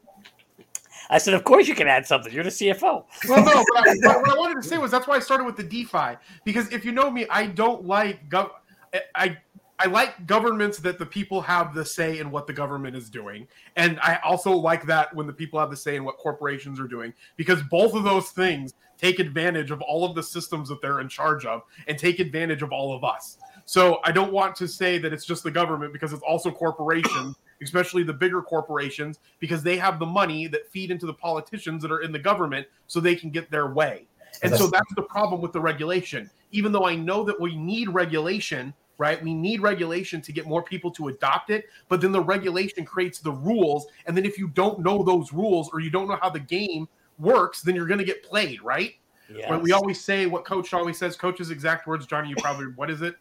[1.10, 2.34] I said, of course you can add something.
[2.34, 3.06] You're the CFO.
[3.30, 5.56] Well, no, but I, what I wanted to say was that's why I started with
[5.56, 8.50] the DeFi because if you know me, I don't like gov.
[8.94, 9.38] I I
[9.86, 13.48] like governments that the people have the say in what the government is doing.
[13.76, 16.88] And I also like that when the people have the say in what corporations are
[16.88, 21.02] doing, because both of those things take advantage of all of the systems that they're
[21.02, 23.38] in charge of and take advantage of all of us.
[23.66, 27.36] So I don't want to say that it's just the government because it's also corporations,
[27.62, 31.92] especially the bigger corporations, because they have the money that feed into the politicians that
[31.92, 34.08] are in the government so they can get their way.
[34.44, 36.30] And so that's the problem with the regulation.
[36.52, 39.22] Even though I know that we need regulation right?
[39.22, 43.20] We need regulation to get more people to adopt it, but then the regulation creates
[43.20, 43.88] the rules.
[44.06, 46.88] And then if you don't know those rules or you don't know how the game
[47.20, 48.96] works, then you're going to get played, right?
[49.34, 49.50] Yes.
[49.50, 52.90] When we always say what coach always says, coach's exact words, Johnny, you probably, what
[52.92, 53.16] is it?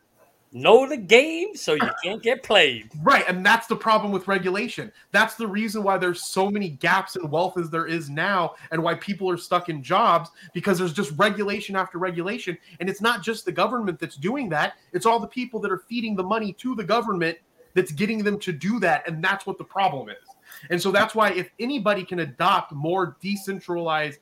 [0.54, 2.88] Know the game so you uh, can't get played.
[3.02, 4.90] Right, and that's the problem with regulation.
[5.10, 8.82] That's the reason why there's so many gaps in wealth as there is now, and
[8.82, 12.56] why people are stuck in jobs because there's just regulation after regulation.
[12.80, 15.82] And it's not just the government that's doing that, it's all the people that are
[15.88, 17.36] feeding the money to the government
[17.74, 19.06] that's getting them to do that.
[19.08, 20.16] And that's what the problem is.
[20.70, 24.20] And so that's why if anybody can adopt more decentralized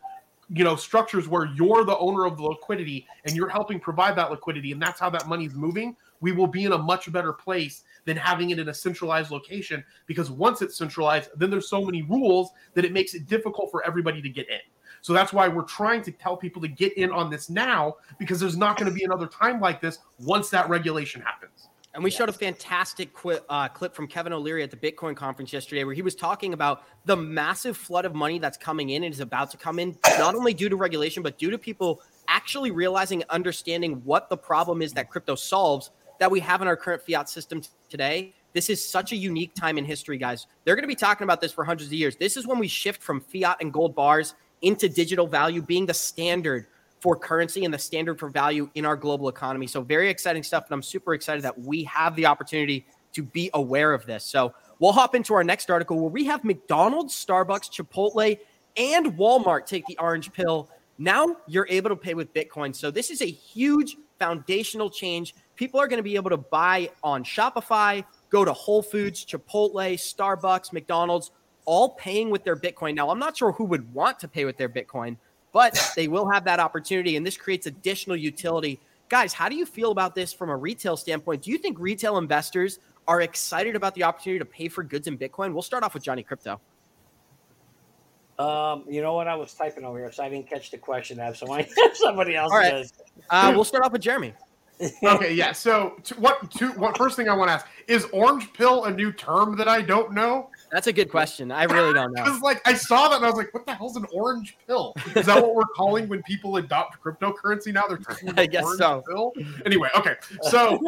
[0.49, 4.31] you know structures where you're the owner of the liquidity and you're helping provide that
[4.31, 7.83] liquidity and that's how that money's moving we will be in a much better place
[8.07, 12.03] than having it in a centralized location because once it's centralized, then there's so many
[12.03, 14.61] rules that it makes it difficult for everybody to get in.
[15.03, 18.39] So that's why we're trying to tell people to get in on this now because
[18.39, 21.69] there's not going to be another time like this once that regulation happens.
[21.95, 25.53] And we showed a fantastic qu- uh, clip from Kevin O'Leary at the Bitcoin conference
[25.53, 29.13] yesterday, where he was talking about the massive flood of money that's coming in and
[29.13, 32.71] is about to come in, not only due to regulation, but due to people actually
[32.71, 36.77] realizing and understanding what the problem is that crypto solves that we have in our
[36.77, 38.35] current fiat system today.
[38.53, 40.47] This is such a unique time in history, guys.
[40.65, 42.17] They're going to be talking about this for hundreds of years.
[42.17, 45.95] This is when we shift from fiat and gold bars into digital value being the
[45.95, 46.67] standard
[47.01, 49.67] for currency and the standard for value in our global economy.
[49.67, 50.67] So, very exciting stuff.
[50.67, 54.25] And I'm super excited that we have the opportunity to be aware of this.
[54.25, 58.39] So, we'll hop into our next article where we have McDonald's, Starbucks, Chipotle,
[58.77, 60.71] and Walmart take the orange pill.
[60.97, 62.75] Now you're able to pay with Bitcoin.
[62.75, 66.91] So, this is a huge foundational change people are going to be able to buy
[67.05, 71.31] on Shopify, go to Whole Foods, Chipotle, Starbucks, McDonald's,
[71.67, 72.97] all paying with their Bitcoin.
[72.97, 75.19] Now, I'm not sure who would want to pay with their Bitcoin,
[75.53, 78.81] but they will have that opportunity, and this creates additional utility.
[79.09, 81.43] Guys, how do you feel about this from a retail standpoint?
[81.43, 85.17] Do you think retail investors are excited about the opportunity to pay for goods in
[85.17, 85.53] Bitcoin?
[85.53, 86.59] We'll start off with Johnny Krypto.
[88.37, 89.29] Um, you know what?
[89.29, 91.19] I was typing over here, so I didn't catch the question.
[91.19, 92.73] Have somebody, somebody else All right.
[92.73, 92.93] does.
[93.31, 94.35] Uh, we'll start off with Jeremy.
[95.05, 95.53] Okay, yeah.
[95.53, 96.51] So, to, what?
[96.53, 96.97] To, what?
[96.97, 100.13] First thing I want to ask is orange pill a new term that I don't
[100.13, 100.51] know?
[100.71, 101.53] That's a good question.
[101.53, 102.23] I really don't know.
[102.25, 104.95] Because like I saw that and I was like, what the hell's an orange pill?
[105.15, 107.87] Is that what we're calling when people adopt cryptocurrency now?
[107.87, 109.05] They're talking I guess orange so.
[109.09, 109.33] pill.
[109.67, 110.15] Anyway, okay.
[110.43, 110.79] So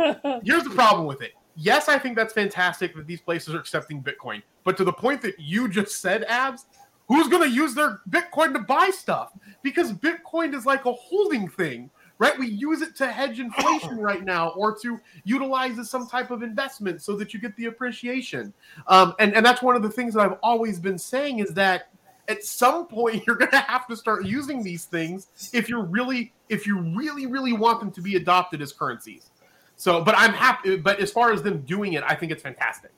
[0.42, 1.32] here's the problem with it.
[1.56, 5.22] Yes, I think that's fantastic that these places are accepting Bitcoin, but to the point
[5.22, 6.66] that you just said, Abs,
[7.06, 9.32] who's going to use their Bitcoin to buy stuff?
[9.62, 12.38] Because Bitcoin is like a holding thing right?
[12.38, 16.42] We use it to hedge inflation right now or to utilize as some type of
[16.42, 18.52] investment so that you get the appreciation.
[18.86, 21.88] Um, and, and that's one of the things that I've always been saying is that
[22.28, 26.32] at some point you're going to have to start using these things if you're really
[26.48, 29.30] if you really really want them to be adopted as currencies
[29.76, 32.90] so but i'm happy but as far as them doing it i think it's fantastic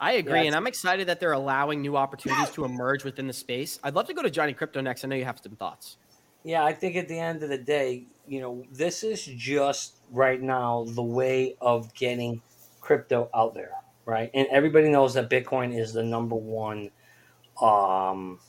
[0.00, 3.32] I agree, Yeah, and I'm excited that they're allowing new opportunities to emerge within the
[3.32, 3.78] space.
[3.84, 5.04] I'd love to go to Johnny Krypto next.
[5.04, 5.96] I know you have some thoughts.
[6.42, 10.40] Yeah, I think at the end of the day, you know, this is just right
[10.40, 12.42] now the way of getting
[12.80, 13.72] crypto out there,
[14.04, 14.30] right?
[14.34, 16.90] And everybody knows that Bitcoin is the number one.
[17.60, 18.40] Um,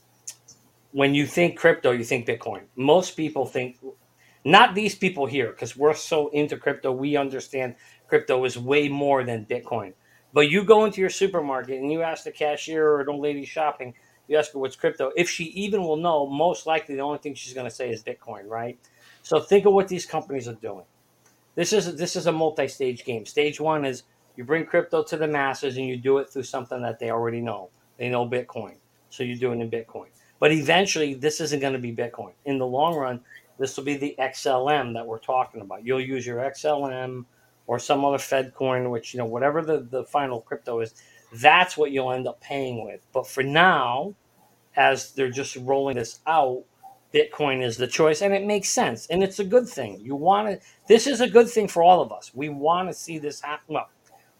[0.92, 2.64] when you think crypto, you think Bitcoin.
[2.76, 3.78] Most people think,
[4.46, 7.76] not these people here, because we're so into crypto, we understand
[8.08, 9.94] crypto is way more than Bitcoin.
[10.34, 13.46] But you go into your supermarket and you ask the cashier or an old lady
[13.46, 13.94] shopping,
[14.28, 15.12] you ask her what's crypto.
[15.16, 18.04] If she even will know, most likely the only thing she's going to say is
[18.04, 18.78] Bitcoin, right?
[19.24, 20.84] So think of what these companies are doing.
[21.56, 23.26] This is this is a multi-stage game.
[23.26, 24.04] Stage one is
[24.36, 27.40] you bring crypto to the masses and you do it through something that they already
[27.40, 27.70] know.
[27.98, 28.76] They know Bitcoin,
[29.10, 30.08] so you do it in Bitcoin.
[30.40, 32.34] But eventually, this isn't going to be Bitcoin.
[32.44, 33.22] In the long run,
[33.58, 35.86] this will be the XLM that we're talking about.
[35.86, 37.26] You'll use your XLM
[37.66, 40.94] or some other Fed coin, which you know whatever the the final crypto is.
[41.32, 43.00] That's what you'll end up paying with.
[43.14, 44.16] But for now,
[44.76, 46.64] as they're just rolling this out,
[47.14, 49.99] Bitcoin is the choice, and it makes sense, and it's a good thing.
[50.01, 50.68] You want to.
[50.88, 52.32] This is a good thing for all of us.
[52.34, 53.76] We want to see this happen.
[53.76, 53.89] Well,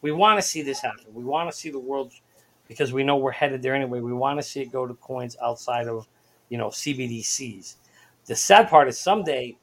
[0.02, 1.06] we want to see this happen.
[1.14, 2.14] We want to see the world
[2.68, 4.00] because we know we're headed there anyway.
[4.00, 6.08] We want to see it go to coins outside of,
[6.50, 7.76] you know, CBDCs.
[8.26, 9.58] The sad part is someday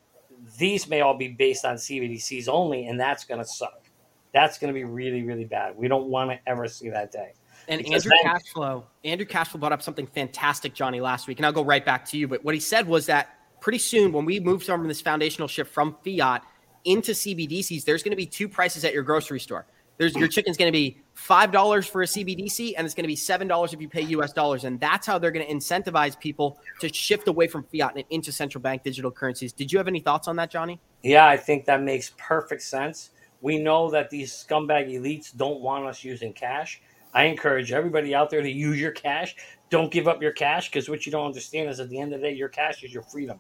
[0.59, 3.91] these may all be based on CBDCs only, and that's going to suck.
[4.33, 5.77] That's going to be really, really bad.
[5.77, 7.33] We don't want to ever see that day.
[7.71, 11.47] And Because Andrew then- Cashflow, Andrew Cashflow brought up something fantastic, Johnny, last week, and
[11.47, 12.27] I'll go right back to you.
[12.29, 15.73] But what he said was that pretty soon, when we move from this foundational shift
[15.73, 16.43] from fiat
[16.85, 19.67] into CBDCs, there's going to be two prices at your grocery store.
[19.99, 23.09] There's your chicken's going to be five dollars for a CBDC, and it's going to
[23.09, 24.33] be seven dollars if you pay U.S.
[24.33, 28.05] dollars, and that's how they're going to incentivize people to shift away from fiat and
[28.09, 29.53] into central bank digital currencies.
[29.53, 30.81] Did you have any thoughts on that, Johnny?
[31.03, 33.11] Yeah, I think that makes perfect sense.
[33.43, 36.81] We know that these scumbag elites don't want us using cash.
[37.15, 39.35] I encourage everybody out there to use your cash.
[39.69, 42.21] Don't give up your cash because what you don't understand is at the end of
[42.21, 43.39] the day, your cash is your freedom.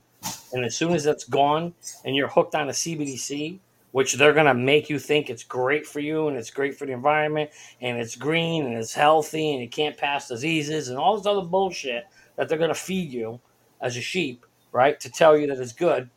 [0.52, 3.58] And as soon as that's gone and you're hooked on a CBDC,
[3.92, 6.86] which they're going to make you think it's great for you and it's great for
[6.86, 7.50] the environment
[7.80, 11.42] and it's green and it's healthy and it can't pass diseases and all this other
[11.42, 12.06] bullshit
[12.36, 13.40] that they're going to feed you
[13.80, 14.98] as a sheep, right?
[15.00, 16.08] To tell you that it's good.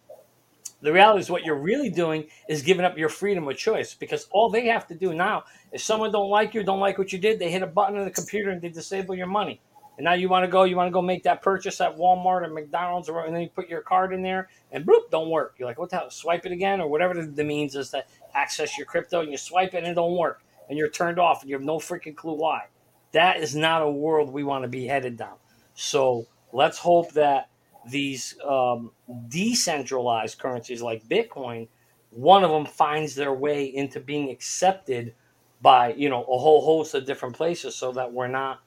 [0.84, 4.28] The reality is what you're really doing is giving up your freedom of choice because
[4.32, 7.20] all they have to do now, if someone don't like you, don't like what you
[7.20, 9.62] did, they hit a button on the computer and they disable your money.
[9.98, 12.46] And now you want to go, you want to go make that purchase at Walmart
[12.46, 15.56] or McDonald's, or and then you put your card in there, and boop, don't work.
[15.58, 16.10] You're like, what the hell?
[16.10, 18.04] Swipe it again, or whatever the, the means is to
[18.34, 21.42] access your crypto, and you swipe it and it don't work, and you're turned off,
[21.42, 22.64] and you have no freaking clue why.
[23.12, 25.36] That is not a world we want to be headed down.
[25.76, 27.50] So let's hope that
[27.90, 28.92] these um,
[29.28, 31.68] decentralized currencies like Bitcoin,
[32.12, 35.14] one of them finds their way into being accepted
[35.62, 38.62] by you know a whole host of different places, so that we're not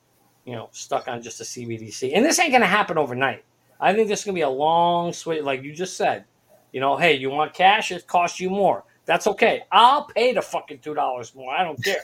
[0.44, 2.12] you know stuck on just a CBDC.
[2.14, 3.44] And this ain't gonna happen overnight.
[3.78, 6.24] I think this is gonna be a long switch, like you just said.
[6.72, 7.90] You know, hey, you want cash?
[7.90, 8.84] It costs you more.
[9.06, 9.62] That's okay.
[9.70, 11.54] I'll pay the fucking two dollars more.
[11.54, 12.02] I don't care.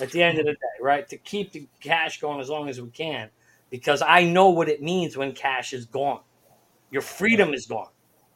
[0.00, 1.08] At the end of the day, right?
[1.08, 3.30] To keep the cash going as long as we can,
[3.70, 6.20] because I know what it means when cash is gone.
[6.94, 7.88] Your freedom is gone.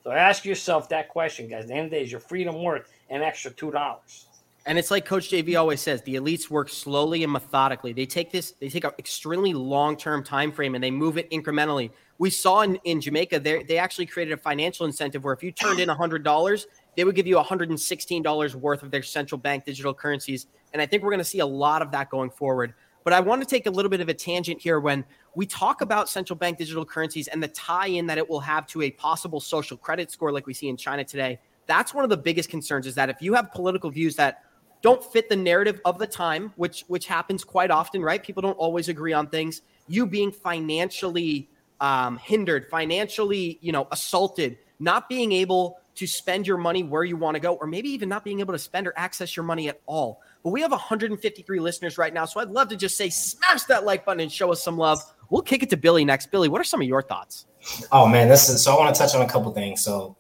[0.03, 1.63] So ask yourself that question, guys.
[1.63, 4.27] At the end of the day, is your freedom worth an extra two dollars?
[4.67, 7.93] And it's like Coach JV always says: the elites work slowly and methodically.
[7.93, 11.91] They take this, they take an extremely long-term time frame, and they move it incrementally.
[12.19, 15.53] We saw in, in Jamaica, they they actually created a financial incentive where if you
[15.53, 19.95] turned in hundred dollars, they would give you $116 worth of their central bank digital
[19.95, 20.49] currencies.
[20.73, 22.75] And I think we're going to see a lot of that going forward.
[23.09, 25.03] But I want to take a little bit of a tangent here when
[25.35, 28.67] we talk about central bank digital currencies and the tie in that it will have
[28.67, 31.39] to a possible social credit score like we see in China today.
[31.65, 34.45] That's one of the biggest concerns is that if you have political views that
[34.83, 38.23] don't fit the narrative of the time, which which happens quite often, right?
[38.23, 39.63] People don't always agree on things.
[39.87, 41.49] You being financially
[41.81, 47.17] um, hindered, financially, you know, assaulted, not being able to spend your money where you
[47.17, 49.67] want to go, or maybe even not being able to spend or access your money
[49.71, 50.21] at all.
[50.43, 53.85] But we have 153 listeners right now, so I'd love to just say, smash that
[53.85, 55.01] like button and show us some love.
[55.31, 56.31] We'll kick it to Billy next.
[56.31, 57.47] Billy, what are some of your thoughts?
[57.93, 58.75] Oh man, this is so.
[58.75, 59.83] I want to touch on a couple things.
[59.83, 60.17] So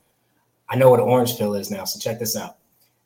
[0.69, 1.85] I know what orange pill is now.
[1.85, 2.57] So check this out.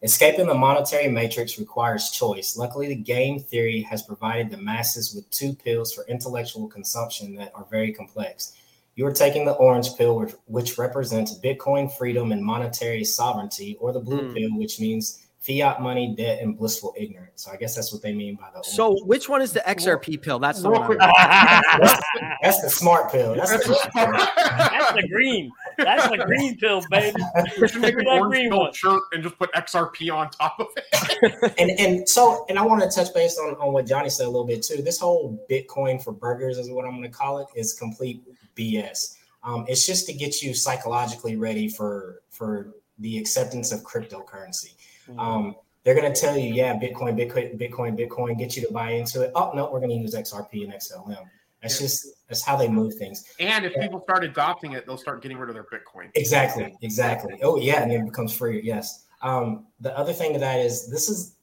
[0.03, 2.57] Escaping the monetary matrix requires choice.
[2.57, 7.53] Luckily, the game theory has provided the masses with two pills for intellectual consumption that
[7.55, 8.55] are very complex.
[8.97, 13.93] You are taking the orange pill, which, which represents Bitcoin freedom and monetary sovereignty, or
[13.93, 14.35] the blue Mm.
[14.35, 17.43] pill, which means fiat money, debt, and blissful ignorance.
[17.43, 18.63] So I guess that's what they mean by the.
[18.63, 19.01] So, orange.
[19.07, 20.39] which one is the XRP pill?
[20.39, 20.87] That's the Real one.
[20.87, 22.03] quick- That's
[22.43, 23.35] that's the smart pill.
[23.35, 25.51] That's That's the, the green.
[25.79, 27.21] That's the green pill, baby.
[27.61, 28.73] We should make an that orange green pill one.
[28.73, 31.55] shirt and just put XRP on top of it.
[31.59, 34.31] and and so and I want to touch base on, on what Johnny said a
[34.31, 34.81] little bit too.
[34.83, 38.23] This whole Bitcoin for burgers is what I'm going to call it is complete
[38.57, 39.17] BS.
[39.45, 44.75] Um, it's just to get you psychologically ready for for the acceptance of cryptocurrency.
[45.19, 48.93] Um, they're going to tell you, yeah, Bitcoin, Bitcoin, Bitcoin, Bitcoin, get you to buy
[48.93, 49.33] into it.
[49.35, 51.27] Oh no, we're going to use XRP and XLM.
[51.61, 51.87] That's Yeah.
[51.87, 53.25] just that's how they move things.
[53.39, 56.11] And if people start adopting it, they'll start getting rid of their Bitcoin.
[56.15, 57.39] Exactly, exactly.
[57.43, 58.61] Oh yeah, and it becomes free.
[58.63, 59.07] Yes.
[59.23, 61.37] Um, the other thing to that is this is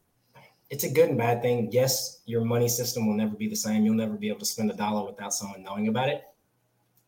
[0.70, 1.70] it's a good and bad thing.
[1.72, 3.86] Yes, your money system will never be the same.
[3.86, 6.24] You'll never be able to spend a dollar without someone knowing about it.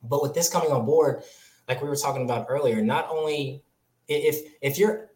[0.03, 1.23] But with this coming on board,
[1.67, 3.61] like we were talking about earlier, not only
[4.07, 5.10] if if you're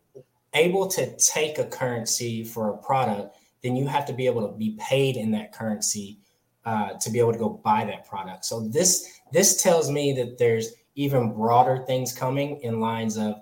[0.56, 4.56] able to take a currency for a product, then you have to be able to
[4.56, 6.20] be paid in that currency
[6.66, 8.45] uh, to be able to go buy that product.
[8.45, 13.41] So this this tells me that there's even broader things coming in lines of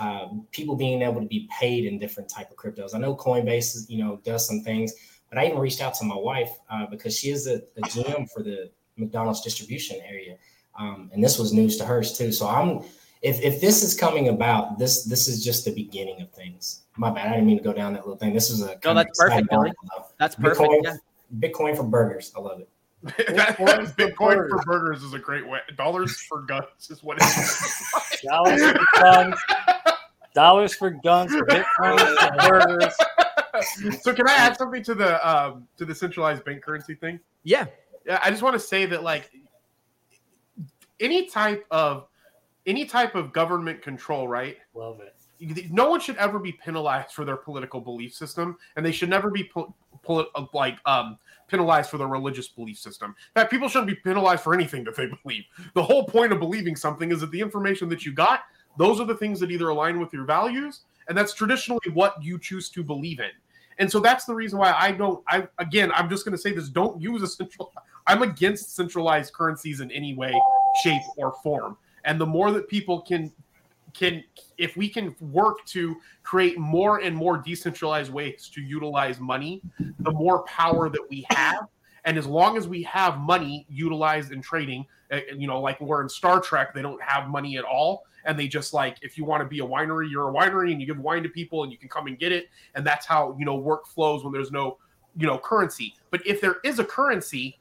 [0.00, 2.94] um, people being able to be paid in different type of cryptos.
[2.94, 4.92] I know Coinbase, is, you know, does some things,
[5.28, 8.28] but I even reached out to my wife uh, because she is a, a GM
[8.30, 10.36] for the McDonald's distribution area,
[10.78, 12.32] um, and this was news to hers too.
[12.32, 12.80] So I'm,
[13.24, 16.82] if if this is coming about, this this is just the beginning of things.
[16.96, 18.34] My bad, I didn't mean to go down that little thing.
[18.34, 19.72] This is a No, that's perfect, exciting Billy.
[20.18, 20.60] That's perfect.
[20.60, 20.96] Bitcoin, Yeah.
[21.40, 22.32] Bitcoin for burgers.
[22.36, 22.68] I love it.
[23.04, 25.60] Bitcoin, Bitcoin for burgers is a great way.
[25.76, 28.20] Dollars for guns is what it is.
[28.28, 29.36] Dollars for guns.
[30.34, 31.32] Dollars for guns.
[31.32, 32.94] Bitcoin for burgers.
[34.02, 37.18] so can I add something to the um, to the centralized bank currency thing?
[37.42, 37.66] Yeah.
[38.04, 39.30] Yeah, I just want to say that like
[41.00, 42.06] any type of
[42.66, 44.58] any type of government control, right?
[44.74, 45.14] Love it.
[45.70, 49.30] No one should ever be penalized for their political belief system, and they should never
[49.30, 53.10] be pol- poli- uh, like um, penalized for their religious belief system.
[53.10, 55.44] In fact, people shouldn't be penalized for anything that they believe.
[55.74, 58.44] The whole point of believing something is that the information that you got,
[58.78, 62.38] those are the things that either align with your values and that's traditionally what you
[62.38, 63.30] choose to believe in.
[63.78, 65.22] And so that's the reason why I don't.
[65.28, 67.72] I again, I'm just going to say this: don't use a central.
[68.06, 70.32] I'm against centralized currencies in any way,
[70.82, 71.76] shape, or form.
[72.04, 73.32] And the more that people can
[73.94, 74.24] can
[74.58, 79.62] if we can work to create more and more decentralized ways to utilize money,
[80.00, 81.68] the more power that we have.
[82.04, 86.02] And as long as we have money utilized in trading, uh, you know, like we're
[86.02, 88.04] in Star Trek, they don't have money at all.
[88.26, 90.80] And they just like, if you want to be a winery, you're a winery and
[90.80, 92.48] you give wine to people and you can come and get it.
[92.74, 94.78] And that's how, you know, work flows when there's no,
[95.16, 95.94] you know, currency.
[96.10, 97.58] But if there is a currency,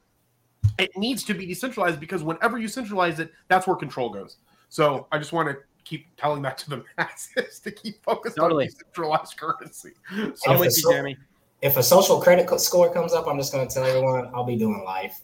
[0.77, 4.37] it needs to be decentralized because whenever you centralize it, that's where control goes.
[4.69, 8.65] So I just want to keep telling that to the masses to keep focused totally.
[8.65, 9.91] on decentralized currency.
[10.35, 11.17] So I'm with you, Jeremy.
[11.61, 14.57] If a social credit score comes up, I'm just going to tell everyone I'll be
[14.57, 15.21] doing life.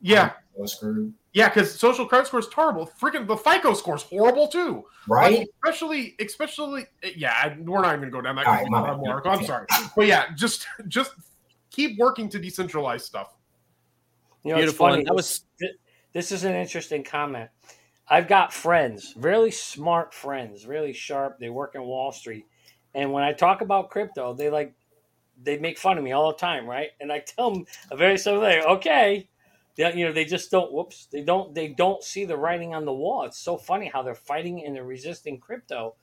[0.00, 0.32] Yeah.
[0.58, 1.14] I'm screwed.
[1.32, 2.90] Yeah, because social credit score is terrible.
[3.00, 4.84] Freaking the FICO score is horrible too.
[5.06, 5.38] Right.
[5.38, 6.86] Like, especially, especially.
[7.02, 8.46] Eh, yeah, we're not even going to go down that.
[8.46, 9.26] Right, more.
[9.26, 11.12] I'm sorry, but yeah, just just
[11.70, 13.36] keep working to decentralize stuff.
[14.44, 14.88] You know, Beautiful.
[14.88, 15.44] Funny, that was.
[16.12, 17.50] This is an interesting comment.
[18.08, 21.38] I've got friends, really smart friends, really sharp.
[21.38, 22.46] They work in Wall Street,
[22.94, 24.74] and when I talk about crypto, they like
[25.42, 26.88] they make fun of me all the time, right?
[27.00, 28.62] And I tell them a very simple thing.
[28.64, 29.28] Okay,
[29.76, 30.72] they, you know, they just don't.
[30.72, 31.54] Whoops, they don't.
[31.54, 33.24] They don't see the writing on the wall.
[33.24, 35.94] It's so funny how they're fighting and they're resisting crypto,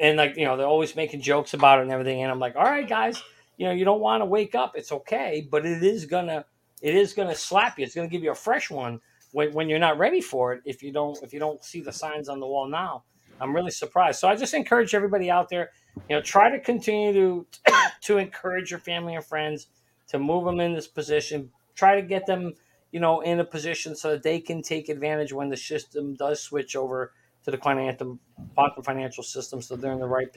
[0.00, 2.22] and like you know, they're always making jokes about it and everything.
[2.22, 3.22] And I'm like, all right, guys,
[3.56, 4.72] you know, you don't want to wake up.
[4.74, 6.44] It's okay, but it is gonna,
[6.84, 7.84] it is gonna slap you.
[7.86, 9.00] It's gonna give you a fresh one
[9.32, 11.90] when, when you're not ready for it if you don't if you don't see the
[11.90, 13.04] signs on the wall now.
[13.40, 14.20] I'm really surprised.
[14.20, 15.70] So i just encourage everybody out there
[16.10, 17.46] you know try to continue to
[18.02, 19.68] to encourage your family and friends
[20.08, 21.50] to move them in this position.
[21.74, 22.52] Try to get them
[22.92, 26.42] you know in a position so that they can take advantage when the system does
[26.42, 27.12] switch over
[27.44, 28.20] to the quantum
[28.54, 30.28] quantum financial system so they're in the right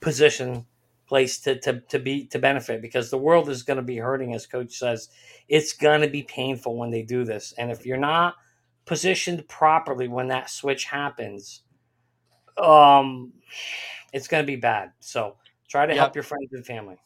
[0.00, 0.66] position
[1.08, 4.34] place to, to, to be to benefit because the world is going to be hurting
[4.34, 5.08] as coach says.
[5.48, 7.54] It's going to be painful when they do this.
[7.58, 8.34] And if you're not
[8.84, 11.62] positioned properly when that switch happens
[12.56, 13.32] um
[14.12, 14.92] it's going to be bad.
[15.00, 15.36] So
[15.68, 16.00] try to yep.
[16.00, 16.96] help your friends and family.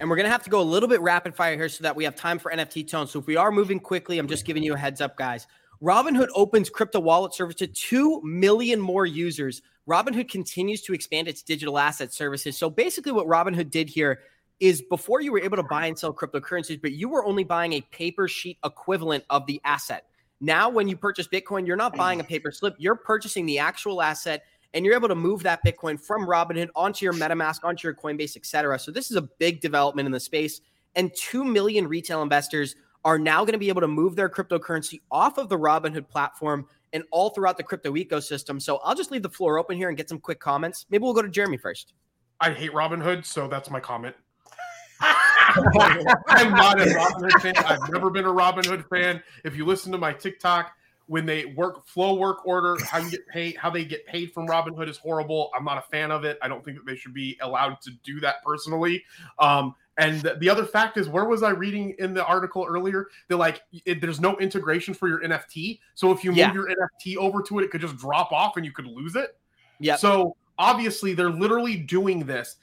[0.00, 1.94] And we're going to have to go a little bit rapid fire here so that
[1.94, 3.06] we have time for nft tone.
[3.06, 5.46] So if we are moving quickly i'm just giving you a heads up guys
[5.82, 11.42] Robinhood opens crypto wallet service to 2 million more users Robinhood continues to expand its
[11.42, 12.56] digital asset services.
[12.56, 14.20] So basically, what Robinhood did here
[14.60, 17.72] is before you were able to buy and sell cryptocurrencies, but you were only buying
[17.72, 20.06] a paper sheet equivalent of the asset.
[20.40, 24.00] Now, when you purchase Bitcoin, you're not buying a paper slip, you're purchasing the actual
[24.00, 27.94] asset and you're able to move that Bitcoin from Robinhood onto your MetaMask, onto your
[27.94, 28.78] Coinbase, etc.
[28.78, 30.60] So this is a big development in the space.
[30.94, 35.00] And 2 million retail investors are now going to be able to move their cryptocurrency
[35.10, 38.60] off of the Robinhood platform and all throughout the crypto ecosystem.
[38.60, 40.86] So I'll just leave the floor open here and get some quick comments.
[40.90, 41.94] Maybe we'll go to Jeremy first.
[42.40, 44.16] I hate Robinhood, so that's my comment.
[45.00, 47.54] I'm not a Robinhood fan.
[47.58, 49.22] I've never been a Robinhood fan.
[49.44, 50.72] If you listen to my TikTok,
[51.10, 54.46] when they work flow work order, how you get paid, how they get paid from
[54.46, 55.50] Robinhood is horrible.
[55.56, 56.38] I'm not a fan of it.
[56.40, 59.02] I don't think that they should be allowed to do that personally.
[59.40, 63.08] Um, and the other fact is, where was I reading in the article earlier?
[63.28, 65.80] They're like, it, there's no integration for your NFT.
[65.94, 66.46] So if you yeah.
[66.46, 69.16] move your NFT over to it, it could just drop off and you could lose
[69.16, 69.36] it.
[69.78, 69.96] Yeah.
[69.96, 72.56] So obviously, they're literally doing this.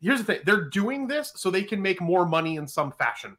[0.00, 3.36] Here's the thing: they're doing this so they can make more money in some fashion,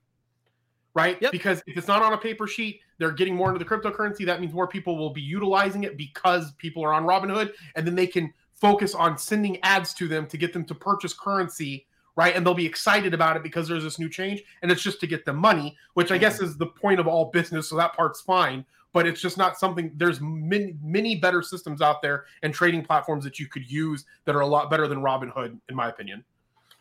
[0.94, 1.18] right?
[1.22, 1.32] Yep.
[1.32, 4.26] Because if it's not on a paper sheet, they're getting more into the cryptocurrency.
[4.26, 7.96] That means more people will be utilizing it because people are on Robinhood, and then
[7.96, 11.88] they can focus on sending ads to them to get them to purchase currency
[12.22, 12.36] right?
[12.36, 15.08] And they'll be excited about it because there's this new change, and it's just to
[15.08, 16.46] get the money, which I guess mm-hmm.
[16.46, 17.68] is the point of all business.
[17.68, 18.64] So that part's fine,
[18.94, 19.92] but it's just not something.
[19.96, 24.36] There's many, many better systems out there and trading platforms that you could use that
[24.36, 26.24] are a lot better than Robinhood, in my opinion.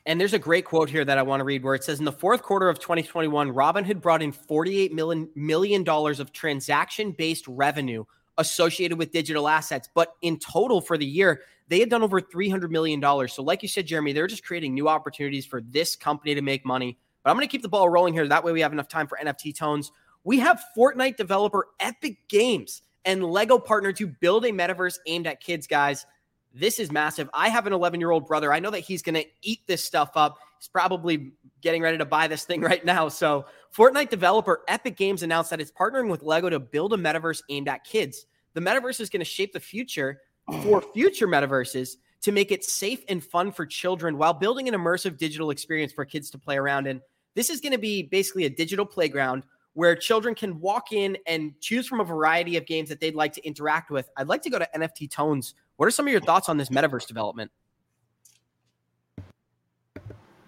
[0.05, 2.05] And there's a great quote here that I want to read where it says in
[2.05, 7.49] the fourth quarter of 2021, Robinhood brought in $48 million, million dollars of transaction based
[7.49, 8.05] revenue
[8.41, 9.89] associated with digital assets.
[9.95, 13.01] But in total for the year, they had done over $300 million.
[13.29, 16.67] So, like you said, Jeremy, they're just creating new opportunities for this company to make
[16.67, 16.99] money.
[17.23, 18.27] But I'm going to keep the ball rolling here.
[18.27, 19.93] That way, we have enough time for NFT tones.
[20.25, 25.41] We have Fortnite developer Epic Games and Lego partner to build a metaverse aimed at
[25.41, 26.07] kids, guys.
[26.53, 27.31] This is massive.
[27.33, 28.53] I have an 11 year old brother.
[28.53, 30.39] I know that he's going to eat this stuff up.
[30.59, 33.09] He's probably getting ready to buy this thing right now.
[33.09, 37.43] So, Fortnite developer Epic Games announced that it's partnering with Lego to build a metaverse
[37.49, 38.27] aimed at kids.
[38.55, 40.21] The metaverse is going to shape the future
[40.63, 45.17] for future metaverses to make it safe and fun for children while building an immersive
[45.17, 47.01] digital experience for kids to play around in.
[47.35, 49.45] This is going to be basically a digital playground
[49.75, 53.33] where children can walk in and choose from a variety of games that they'd like
[53.35, 54.11] to interact with.
[54.17, 55.55] I'd like to go to NFT Tones.
[55.77, 57.51] What are some of your thoughts on this metaverse development?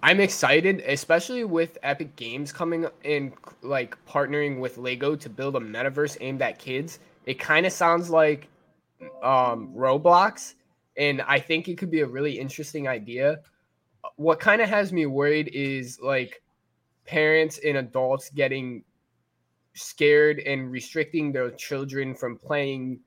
[0.02, 3.32] I'm excited, especially with Epic Games coming in,
[3.62, 6.98] like partnering with Lego to build a metaverse aimed at kids.
[7.26, 8.48] It kind of sounds like
[9.22, 10.54] um, Roblox,
[10.96, 13.38] and I think it could be a really interesting idea.
[14.16, 16.42] What kind of has me worried is like
[17.06, 18.84] parents and adults getting
[19.74, 23.00] scared and restricting their children from playing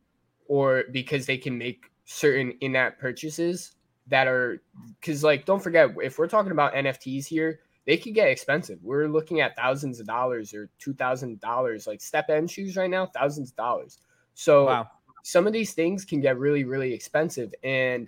[0.47, 3.73] or because they can make certain in-app purchases
[4.07, 4.61] that are
[4.99, 8.79] because like don't forget if we're talking about nfts here they could get expensive.
[8.81, 13.05] We're looking at thousands of dollars or two thousand dollars like StepN shoes right now
[13.05, 13.99] thousands of dollars.
[14.33, 14.87] So wow.
[15.23, 18.07] some of these things can get really really expensive and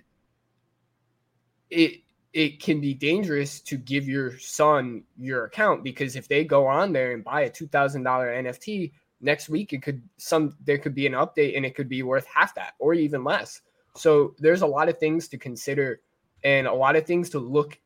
[1.70, 2.00] it
[2.32, 6.92] it can be dangerous to give your son your account because if they go on
[6.92, 11.14] there and buy a $2000 nft next week it could some there could be an
[11.14, 13.62] update and it could be worth half that or even less.
[13.96, 16.00] So there's a lot of things to consider
[16.44, 17.78] and a lot of things to look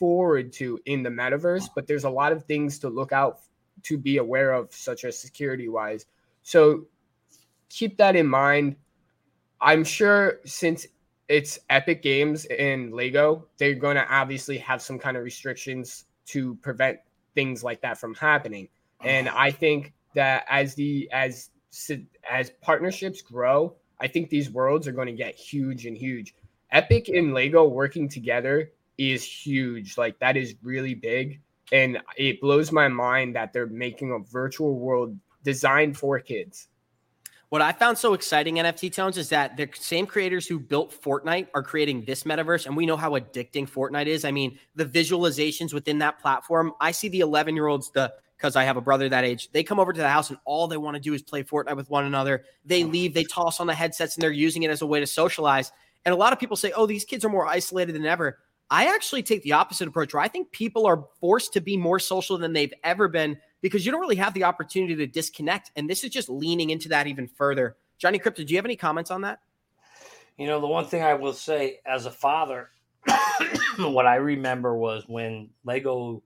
[0.00, 3.42] forward to in the metaverse but there's a lot of things to look out
[3.84, 6.06] to be aware of such as security wise
[6.42, 6.84] so
[7.68, 8.74] keep that in mind
[9.60, 10.86] i'm sure since
[11.30, 16.56] it's Epic Games and Lego, they're going to obviously have some kind of restrictions to
[16.56, 16.98] prevent
[17.36, 18.68] things like that from happening.
[19.04, 21.50] And I think that as the as
[22.28, 26.34] as partnerships grow, I think these worlds are going to get huge and huge.
[26.72, 29.96] Epic and Lego working together is huge.
[29.96, 31.40] Like that is really big.
[31.72, 36.68] And it blows my mind that they're making a virtual world designed for kids.
[37.48, 41.48] What I found so exciting, NFT Tones, is that the same creators who built Fortnite
[41.54, 42.66] are creating this metaverse.
[42.66, 44.24] And we know how addicting Fortnite is.
[44.24, 46.72] I mean, the visualizations within that platform.
[46.80, 49.50] I see the 11 year olds, the because I have a brother that age.
[49.52, 51.76] They come over to the house and all they want to do is play Fortnite
[51.76, 52.44] with one another.
[52.64, 55.06] They leave, they toss on the headsets, and they're using it as a way to
[55.06, 55.72] socialize.
[56.06, 58.38] And a lot of people say, oh, these kids are more isolated than ever.
[58.70, 61.98] I actually take the opposite approach where I think people are forced to be more
[61.98, 65.72] social than they've ever been because you don't really have the opportunity to disconnect.
[65.74, 67.76] And this is just leaning into that even further.
[67.98, 69.40] Johnny Krypto, do you have any comments on that?
[70.38, 72.70] You know, the one thing I will say as a father,
[73.78, 76.22] what I remember was when Lego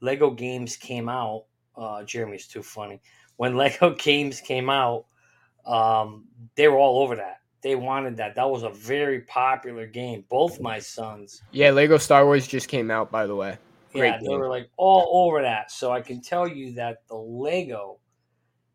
[0.00, 1.46] Lego games came out.
[1.76, 3.00] Uh, Jeremy's too funny.
[3.36, 5.06] When Lego games came out,
[5.66, 6.26] um,
[6.56, 7.39] they were all over that.
[7.62, 8.34] They wanted that.
[8.36, 10.24] That was a very popular game.
[10.28, 11.42] Both my sons.
[11.50, 13.58] Yeah, Lego Star Wars just came out, by the way.
[13.92, 14.28] Great yeah, game.
[14.28, 15.70] they were like all over that.
[15.70, 17.98] So I can tell you that the Lego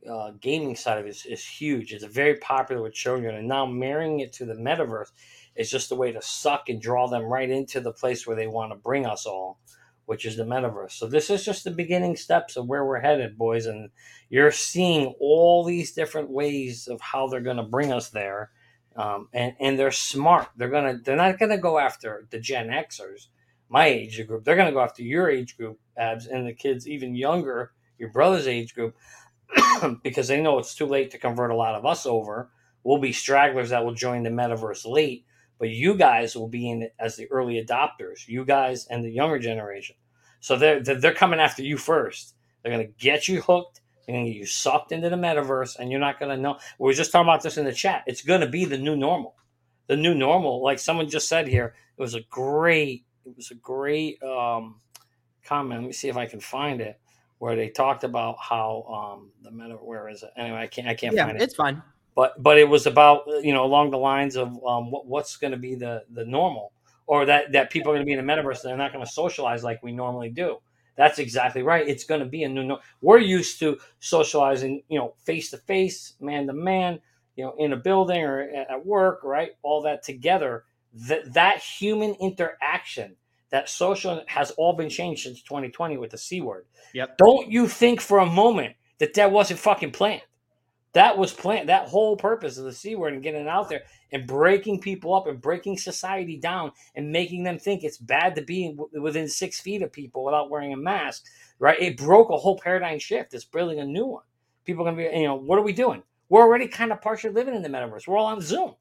[0.09, 1.93] uh, gaming side of it is, is, huge.
[1.93, 5.11] It's very popular with children, and now marrying it to the metaverse
[5.55, 8.47] is just a way to suck and draw them right into the place where they
[8.47, 9.59] want to bring us all,
[10.05, 10.91] which is the metaverse.
[10.91, 13.89] So this is just the beginning steps of where we're headed, boys, and
[14.29, 18.51] you're seeing all these different ways of how they're going to bring us there.
[18.95, 20.49] Um, and and they're smart.
[20.55, 23.27] They're gonna they're not gonna go after the Gen Xers
[23.69, 24.43] my age group.
[24.43, 28.47] They're to go after your age group, abs, and the kids even younger, your brother's
[28.47, 28.95] age group,
[30.03, 32.51] because they know it's too late to convert a lot of us over.
[32.83, 35.25] We'll be stragglers that will join the metaverse late,
[35.59, 38.27] but you guys will be in it as the early adopters.
[38.27, 39.95] You guys and the younger generation.
[40.39, 42.35] So they're they're coming after you first.
[42.61, 43.81] They're to get you hooked.
[44.05, 46.57] They're going to get you sucked into the metaverse, and you're not going to know.
[46.77, 48.03] We were just talking about this in the chat.
[48.07, 49.35] It's going to be the new normal.
[49.87, 53.55] The new normal, like someone just said here, it was a great it was a
[53.55, 54.75] great um,
[55.43, 55.81] comment.
[55.81, 56.99] Let me see if I can find it
[57.39, 59.75] where they talked about how um, the meta.
[59.75, 60.29] Where is it?
[60.37, 60.87] Anyway, I can't.
[60.87, 61.43] I can't yeah, find it.
[61.43, 61.81] It's fine.
[62.15, 65.51] But but it was about you know along the lines of um, what, what's going
[65.51, 66.71] to be the the normal,
[67.07, 68.61] or that that people are going to be in the metaverse.
[68.61, 70.57] And They're not going to socialize like we normally do.
[70.95, 71.87] That's exactly right.
[71.87, 72.63] It's going to be a new.
[72.63, 76.99] No- We're used to socializing, you know, face to face, man to man,
[77.35, 79.51] you know, in a building or at work, right?
[79.61, 80.63] All that together
[80.95, 83.15] that that human interaction,
[83.49, 86.65] that social has all been changed since 2020 with the C word.
[86.93, 87.17] Yep.
[87.17, 90.21] Don't you think for a moment that that wasn't fucking planned?
[90.95, 91.67] That was planned.
[91.67, 93.83] That whole purpose of the C word and getting it out there
[94.13, 98.41] and breaking people up and breaking society down and making them think it's bad to
[98.41, 101.25] be within six feet of people without wearing a mask,
[101.59, 101.77] right?
[101.81, 103.33] It broke a whole paradigm shift.
[103.33, 104.23] It's building a new one.
[104.63, 106.01] People are going to be, you know, what are we doing?
[106.29, 108.07] We're already kind of partially living in the metaverse.
[108.07, 108.75] We're all on Zoom.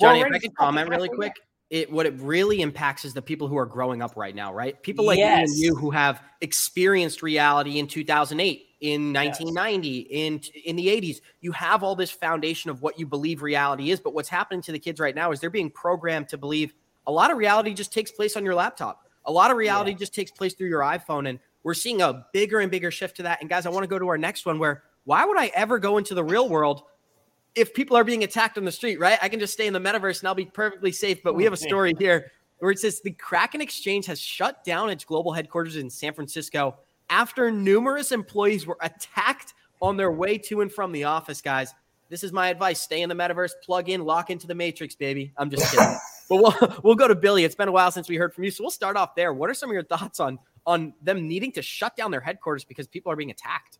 [0.00, 1.34] We're Johnny, if I can comment really quick
[1.70, 4.82] it what it really impacts is the people who are growing up right now, right?
[4.82, 5.36] People like yes.
[5.36, 10.06] me and you who have experienced reality in 2008, in 1990, yes.
[10.10, 11.20] in in the 80s.
[11.40, 14.72] You have all this foundation of what you believe reality is, but what's happening to
[14.72, 16.74] the kids right now is they're being programmed to believe
[17.06, 19.06] a lot of reality just takes place on your laptop.
[19.26, 19.98] A lot of reality yeah.
[19.98, 23.22] just takes place through your iPhone and we're seeing a bigger and bigger shift to
[23.24, 23.40] that.
[23.40, 25.78] And guys, I want to go to our next one where why would I ever
[25.78, 26.82] go into the real world
[27.54, 29.18] if people are being attacked on the street, right?
[29.20, 31.22] I can just stay in the metaverse and I'll be perfectly safe.
[31.22, 34.62] But we oh, have a story here where it says the Kraken Exchange has shut
[34.64, 36.76] down its global headquarters in San Francisco
[37.10, 39.52] after numerous employees were attacked
[39.82, 41.74] on their way to and from the office, guys.
[42.08, 42.80] This is my advice.
[42.80, 45.32] Stay in the metaverse, plug in, lock into the matrix, baby.
[45.36, 45.96] I'm just kidding.
[46.28, 47.44] but we'll we'll go to Billy.
[47.44, 48.50] It's been a while since we heard from you.
[48.50, 49.32] So we'll start off there.
[49.32, 52.64] What are some of your thoughts on on them needing to shut down their headquarters
[52.64, 53.78] because people are being attacked?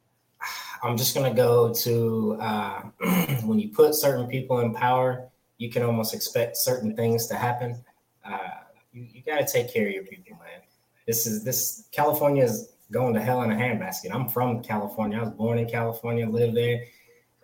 [0.82, 2.82] I'm just gonna go to uh,
[3.44, 5.28] when you put certain people in power,
[5.58, 7.84] you can almost expect certain things to happen.
[8.24, 8.38] Uh,
[8.92, 10.62] you, you got to take care of your people, man.
[11.06, 14.12] This is this California is going to hell in a handbasket.
[14.12, 15.18] I'm from California.
[15.18, 16.84] I was born in California, live there,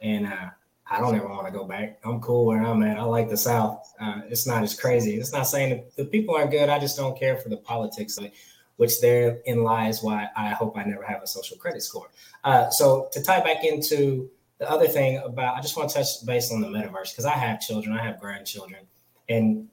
[0.02, 0.50] and uh,
[0.88, 1.98] I don't ever want to go back.
[2.04, 2.98] I'm cool where I'm at.
[2.98, 3.92] I like the South.
[4.00, 5.16] Uh, it's not as crazy.
[5.16, 6.68] It's not saying the people aren't good.
[6.68, 8.30] I just don't care for the politics of
[8.76, 12.10] which therein lies why I hope I never have a social credit score.
[12.44, 16.24] Uh, so to tie back into the other thing about, I just want to touch
[16.24, 18.86] base on the metaverse because I have children, I have grandchildren,
[19.28, 19.68] and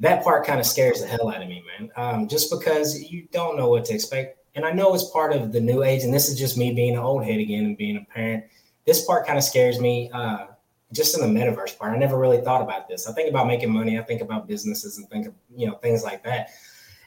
[0.00, 1.90] that part kind of scares the hell out of me, man.
[1.96, 5.52] Um, just because you don't know what to expect, and I know it's part of
[5.52, 7.96] the new age, and this is just me being an old head again and being
[7.96, 8.44] a parent
[8.88, 10.10] this part kind of scares me.
[10.12, 10.46] Uh,
[10.90, 13.06] just in the metaverse part, I never really thought about this.
[13.06, 13.98] I think about making money.
[13.98, 16.48] I think about businesses and think of you know things like that.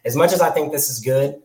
[0.05, 1.41] As much as I think this is good,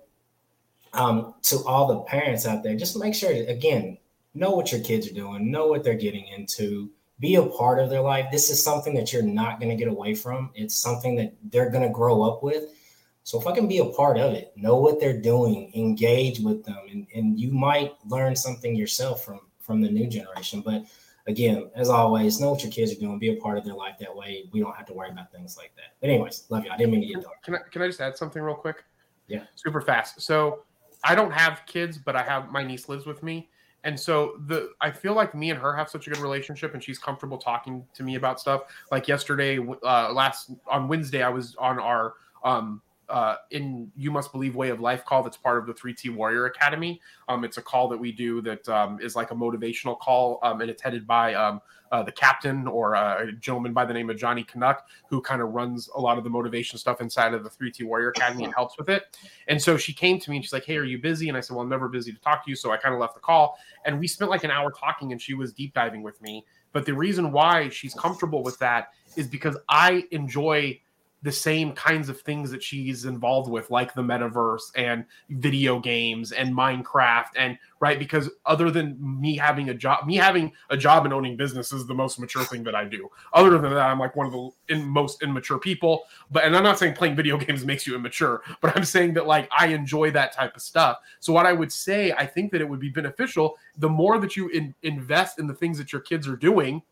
[0.92, 3.96] um, to all the parents out there, just make sure again
[4.34, 7.88] know what your kids are doing, know what they're getting into, be a part of
[7.88, 8.26] their life.
[8.30, 10.50] This is something that you're not going to get away from.
[10.54, 12.64] It's something that they're going to grow up with.
[13.26, 16.64] So if I can be a part of it, know what they're doing, engage with
[16.64, 20.60] them, and, and you might learn something yourself from from the new generation.
[20.64, 20.84] But
[21.26, 23.96] again, as always, know what your kids are doing, be a part of their life.
[23.98, 25.96] That way, we don't have to worry about things like that.
[26.00, 26.70] But anyways, love you.
[26.70, 27.42] I didn't mean to get dark.
[27.42, 28.84] Can I can I just add something real quick?
[29.26, 30.20] Yeah, super fast.
[30.20, 30.60] So
[31.02, 33.50] I don't have kids, but I have my niece lives with me.
[33.82, 36.82] And so the I feel like me and her have such a good relationship, and
[36.82, 38.72] she's comfortable talking to me about stuff.
[38.92, 42.14] Like yesterday, uh, last on Wednesday, I was on our
[42.44, 46.14] um, uh, in You Must Believe Way of Life call that's part of the 3T
[46.14, 47.00] Warrior Academy.
[47.28, 50.60] Um, it's a call that we do that um, is like a motivational call, um,
[50.60, 51.60] and it's headed by um,
[51.92, 55.40] uh, the captain or uh, a gentleman by the name of Johnny Canuck, who kind
[55.40, 58.54] of runs a lot of the motivation stuff inside of the 3T Warrior Academy and
[58.54, 59.16] helps with it.
[59.48, 61.28] And so she came to me and she's like, Hey, are you busy?
[61.28, 62.56] And I said, Well, I'm never busy to talk to you.
[62.56, 65.20] So I kind of left the call and we spent like an hour talking and
[65.20, 66.44] she was deep diving with me.
[66.72, 70.78] But the reason why she's comfortable with that is because I enjoy
[71.22, 76.32] the same kinds of things that she's involved with, like the metaverse and video games
[76.32, 81.04] and Minecraft, and right because other than me having a job, me having a job
[81.04, 83.08] and owning business is the most mature thing that I do.
[83.32, 86.04] Other than that, I'm like one of the in, most immature people.
[86.30, 89.26] But and I'm not saying playing video games makes you immature, but I'm saying that
[89.26, 90.98] like I enjoy that type of stuff.
[91.20, 94.36] So what I would say, I think that it would be beneficial the more that
[94.36, 96.82] you in, invest in the things that your kids are doing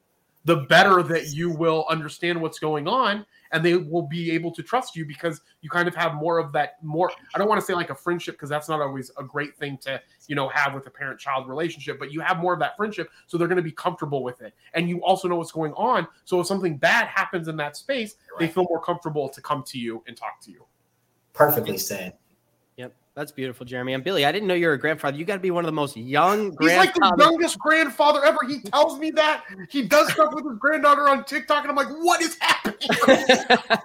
[0.45, 4.63] the better that you will understand what's going on and they will be able to
[4.63, 7.65] trust you because you kind of have more of that more i don't want to
[7.65, 10.75] say like a friendship because that's not always a great thing to you know have
[10.75, 13.57] with a parent child relationship but you have more of that friendship so they're going
[13.57, 14.55] to be comfortable with it.
[14.75, 18.17] And you also know what's going on so if something bad happens in that space
[18.33, 18.41] right.
[18.41, 20.67] they feel more comfortable to come to you and talk to you.
[21.33, 22.15] Perfectly said
[23.15, 23.93] that's beautiful, Jeremy.
[23.93, 25.17] And Billy, I didn't know you were a grandfather.
[25.17, 28.39] You got to be one of the most young He's like the youngest grandfather ever.
[28.49, 29.45] He tells me that.
[29.69, 32.77] He does stuff with his granddaughter on TikTok, and I'm like, what is happening?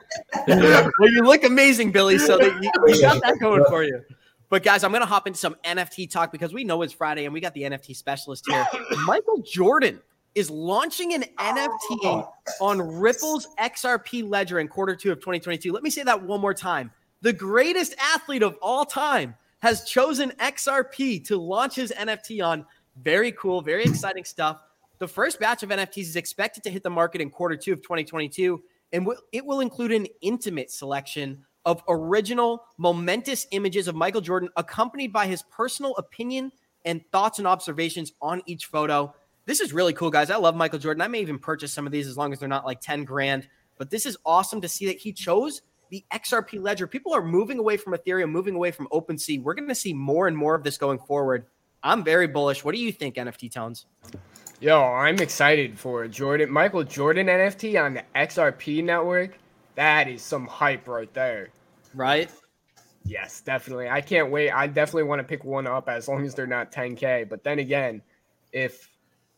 [0.47, 2.17] well, you look amazing, Billy.
[2.17, 4.01] So that you, you got that going for you.
[4.49, 7.25] But guys, I'm going to hop into some NFT talk because we know it's Friday
[7.25, 8.65] and we got the NFT specialist here.
[9.05, 9.99] Michael Jordan
[10.33, 12.33] is launching an NFT oh.
[12.59, 15.71] on Ripple's XRP ledger in quarter two of 2022.
[15.71, 20.31] Let me say that one more time the greatest athlete of all time, has chosen
[20.39, 22.65] XRP to launch his NFT on.
[23.01, 24.61] Very cool, very exciting stuff.
[24.99, 27.81] The first batch of NFTs is expected to hit the market in quarter two of
[27.81, 28.61] 2022,
[28.93, 35.13] and it will include an intimate selection of original, momentous images of Michael Jordan, accompanied
[35.13, 36.51] by his personal opinion
[36.85, 39.13] and thoughts and observations on each photo.
[39.45, 40.29] This is really cool, guys.
[40.29, 41.01] I love Michael Jordan.
[41.01, 43.47] I may even purchase some of these as long as they're not like 10 grand.
[43.77, 46.87] But this is awesome to see that he chose the XRP ledger.
[46.87, 49.41] People are moving away from Ethereum, moving away from OpenSea.
[49.41, 51.45] We're going to see more and more of this going forward.
[51.83, 52.63] I'm very bullish.
[52.63, 53.85] What do you think, NFT Tones?
[54.59, 59.37] Yo, I'm excited for Jordan Michael Jordan NFT on the XRP network.
[59.75, 61.49] That is some hype right there.
[61.95, 62.29] Right?
[63.05, 63.89] Yes, definitely.
[63.89, 64.51] I can't wait.
[64.51, 67.29] I definitely want to pick one up as long as they're not 10K.
[67.29, 68.01] But then again,
[68.51, 68.89] if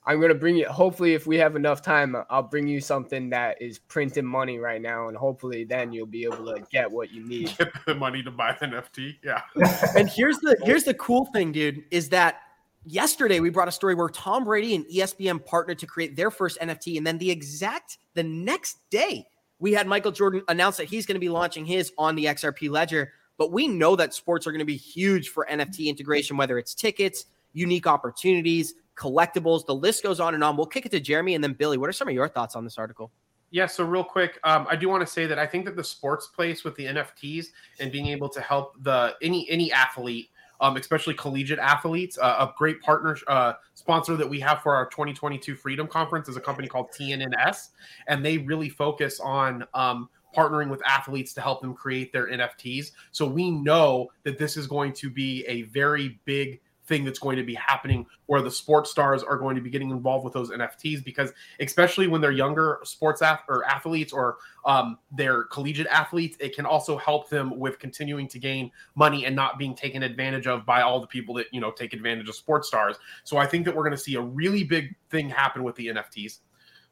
[0.04, 0.68] I'm gonna bring you.
[0.68, 4.82] Hopefully, if we have enough time, I'll bring you something that is printing money right
[4.82, 7.56] now, and hopefully, then you'll be able to get what you need.
[7.58, 9.18] Get the money to buy the NFT.
[9.24, 9.42] Yeah.
[9.96, 12.42] and here's the here's the cool thing, dude, is that
[12.86, 16.60] yesterday we brought a story where Tom Brady and ESPN partnered to create their first
[16.60, 19.28] NFT, and then the exact the next day
[19.60, 22.72] We had Michael Jordan announce that he's going to be launching his on the XRP
[22.72, 26.58] ledger, but we know that sports are going to be huge for NFT integration, whether
[26.58, 30.58] it's tickets, unique opportunities, collectibles, the list goes on and on.
[30.58, 31.78] We'll kick it to Jeremy and then Billy.
[31.78, 33.12] What are some of your thoughts on this article?
[33.52, 35.84] Yeah, so real quick, um, I do want to say that I think that the
[35.84, 37.48] sports place with the NFTs
[37.82, 40.30] and being able to help the any any athlete,
[40.62, 44.86] um, especially collegiate athletes, uh, a great partner uh, sponsor that we have for our
[44.86, 47.70] 2022 Freedom Conference is a company called TNNS,
[48.08, 52.92] and they really focus on um, partnering with athletes to help them create their NFTs.
[53.12, 56.62] So we know that this is going to be a very big
[56.92, 59.92] thing that's going to be happening where the sports stars are going to be getting
[59.92, 61.32] involved with those NFTs because
[61.62, 66.66] especially when they're younger sports ath- or athletes or um, they're collegiate athletes, it can
[66.66, 70.82] also help them with continuing to gain money and not being taken advantage of by
[70.82, 72.98] all the people that you know take advantage of sports stars.
[73.24, 75.88] So I think that we're going to see a really big thing happen with the
[75.88, 76.40] NFTs.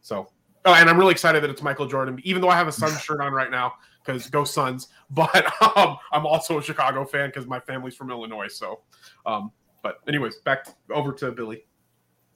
[0.02, 0.30] So
[0.66, 3.00] Oh, and I'm really excited that it's Michael Jordan, even though I have a Suns
[3.04, 3.74] shirt on right now
[4.04, 4.88] because go Suns.
[5.12, 5.43] But
[5.76, 8.47] um, I'm also a Chicago fan because my family's from Illinois.
[8.47, 8.82] So,
[9.26, 11.65] um, but anyways, back to, over to Billy.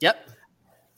[0.00, 0.28] Yep.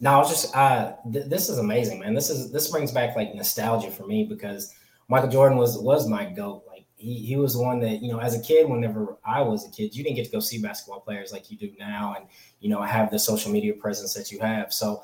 [0.01, 2.15] No, I was just uh, th- this is amazing, man.
[2.15, 4.75] This is this brings back like nostalgia for me because
[5.09, 6.65] Michael Jordan was was my goat.
[6.69, 9.71] Like he he was one that you know as a kid, whenever I was a
[9.71, 12.27] kid, you didn't get to go see basketball players like you do now, and
[12.61, 14.73] you know have the social media presence that you have.
[14.73, 15.03] So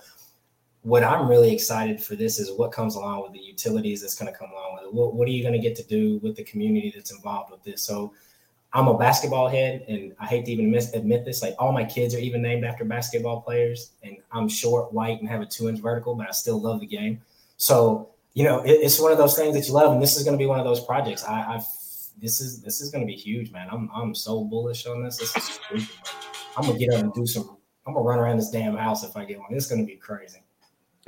[0.83, 4.31] what I'm really excited for this is what comes along with the utilities that's going
[4.31, 4.93] to come along with it.
[4.93, 7.63] What, what are you going to get to do with the community that's involved with
[7.63, 7.83] this?
[7.83, 8.13] So
[8.75, 11.43] I'm a basketball head, and I hate to even miss, admit this.
[11.43, 15.29] Like all my kids are even named after basketball players, and I'm short, white, and
[15.29, 17.21] have a two inch vertical, but I still love the game.
[17.59, 20.25] So you know, it, it's one of those things that you love, and this is
[20.25, 21.25] going to be one of those projects.
[21.25, 21.61] I, I
[22.21, 23.69] this is this is going to be huge, man.
[23.71, 25.19] I'm I'm so bullish on this.
[25.19, 25.89] This is stupid,
[26.57, 27.57] I'm gonna get up and do some.
[27.87, 29.49] I'm gonna run around this damn house if I get one.
[29.51, 30.39] It's gonna be crazy.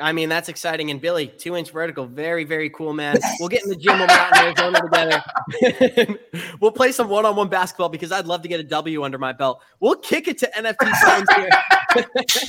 [0.01, 0.90] I mean, that's exciting.
[0.90, 3.16] And Billy, two inch vertical, very, very cool, man.
[3.38, 6.18] We'll get in the gym when we're out in Arizona together.
[6.61, 9.18] we'll play some one on one basketball because I'd love to get a W under
[9.18, 9.62] my belt.
[9.78, 11.49] We'll kick it to NFT signs here.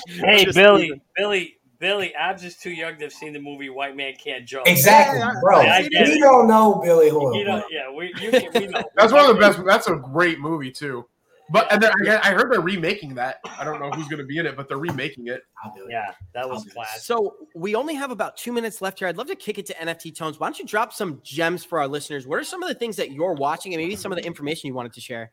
[0.26, 1.02] hey, Billy, teasing.
[1.16, 4.68] Billy, Billy, I'm just too young to have seen the movie White Man Can't Jump.
[4.68, 5.62] Exactly, bro.
[5.62, 7.36] Yeah, we don't know Billy Hoyle.
[7.36, 8.84] You know, yeah, we, you can, we know.
[8.96, 9.64] That's one of the best.
[9.64, 11.06] That's a great movie too.
[11.50, 11.92] But and then
[12.24, 13.40] I heard they're remaking that.
[13.60, 15.44] I don't know who's going to be in it, but they're remaking it.
[15.88, 17.06] Yeah, that was class.
[17.06, 19.08] So we only have about two minutes left here.
[19.08, 20.40] I'd love to kick it to NFT Tones.
[20.40, 22.26] Why don't you drop some gems for our listeners?
[22.26, 24.68] What are some of the things that you're watching, and maybe some of the information
[24.68, 25.32] you wanted to share?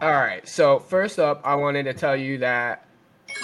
[0.00, 0.46] All right.
[0.46, 2.86] So first up, I wanted to tell you that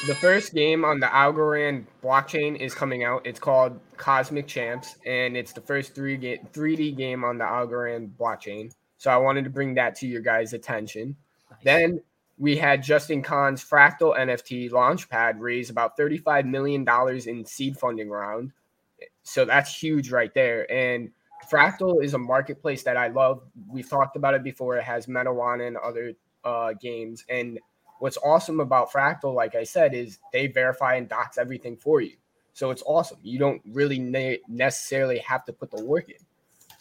[0.07, 3.27] the first game on the Algorand blockchain is coming out.
[3.27, 8.11] It's called Cosmic Champs, and it's the first three ga- 3D game on the Algorand
[8.19, 8.73] blockchain.
[8.99, 11.17] So I wanted to bring that to your guys' attention.
[11.51, 11.61] Nice.
[11.65, 12.01] Then
[12.41, 16.87] we had Justin Kan's Fractal NFT Launchpad raise about $35 million
[17.29, 18.53] in seed funding round.
[19.23, 20.71] So that's huge right there.
[20.73, 21.11] And
[21.53, 23.43] Fractal is a marketplace that I love.
[23.69, 24.79] We've talked about it before.
[24.79, 27.27] It has Metawan and other uh, games.
[27.29, 27.61] And
[27.99, 32.17] what's awesome about Fractal, like I said, is they verify and docs everything for you.
[32.55, 33.19] So it's awesome.
[33.23, 36.17] You don't really ne- necessarily have to put the work in.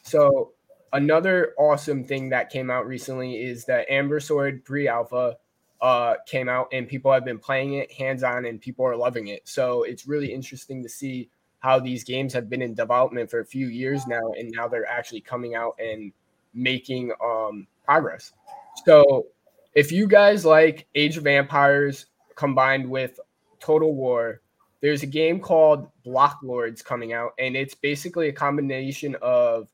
[0.04, 0.54] So
[0.94, 5.36] another awesome thing that came out recently is the Ember Sword pre-alpha
[5.82, 9.28] uh, came out and people have been playing it hands on and people are loving
[9.28, 9.48] it.
[9.48, 13.46] So it's really interesting to see how these games have been in development for a
[13.46, 16.12] few years now and now they're actually coming out and
[16.54, 18.34] making um, progress.
[18.86, 19.28] So
[19.74, 23.20] if you guys like Age of Empires combined with
[23.60, 24.42] Total War,
[24.82, 29.68] there's a game called Blocklords coming out and it's basically a combination of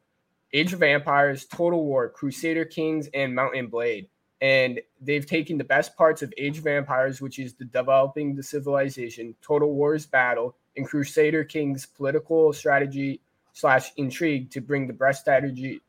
[0.53, 4.07] Age of Empires, Total War, Crusader Kings, and Mount & Blade
[4.41, 8.43] and they've taken the best parts of Age of Empires, which is the developing the
[8.43, 13.21] civilization, Total War's battle, and Crusader King's political strategy
[13.53, 15.81] slash intrigue to bring the best strategy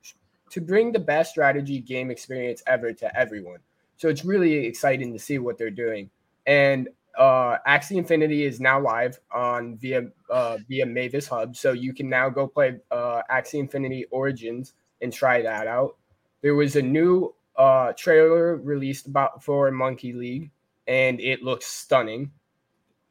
[0.50, 3.58] to bring the best strategy game experience ever to everyone.
[3.96, 6.10] So it's really exciting to see what they're doing.
[6.46, 6.88] And
[7.18, 12.08] uh, Axie Infinity is now live on via uh, via Mavis Hub, so you can
[12.08, 15.96] now go play uh, Axie Infinity Origins and try that out.
[16.42, 20.50] There was a new uh, trailer released about for Monkey League,
[20.86, 22.30] and it looks stunning.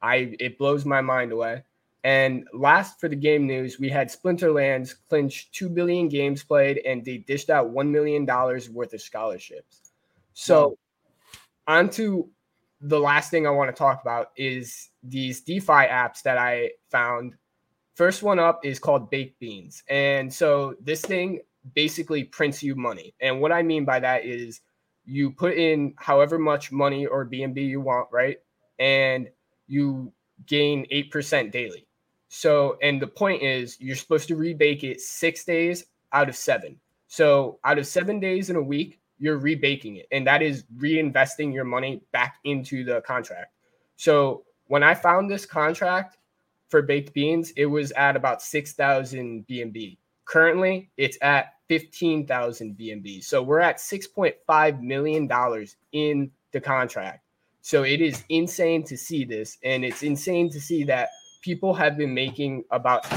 [0.02, 1.64] I it blows my mind away.
[2.04, 7.04] And last for the game news, we had Splinterlands clinch two billion games played, and
[7.04, 9.91] they dished out one million dollars worth of scholarships.
[10.34, 10.78] So,
[11.68, 11.80] wow.
[11.80, 12.30] on to
[12.82, 17.34] the last thing I want to talk about is these DeFi apps that I found.
[17.96, 21.39] First one up is called Baked Beans, and so this thing
[21.74, 23.13] basically prints you money.
[23.22, 24.61] And what I mean by that is
[25.05, 28.38] you put in however much money or BNB you want, right?
[28.80, 29.30] And
[29.68, 30.11] you
[30.45, 31.88] gain 8% daily.
[32.28, 36.78] So, and the point is, you're supposed to rebake it six days out of seven.
[37.07, 41.53] So, out of seven days in a week, you're rebaking it, and that is reinvesting
[41.53, 43.53] your money back into the contract.
[43.95, 46.18] So, when I found this contract
[46.68, 49.97] for baked beans, it was at about 6,000 BNB.
[50.26, 53.24] Currently, it's at 15,000 BNB.
[53.24, 57.24] So we're at 6.5 million dollars in the contract.
[57.61, 61.09] So it is insane to see this and it's insane to see that
[61.41, 63.07] people have been making about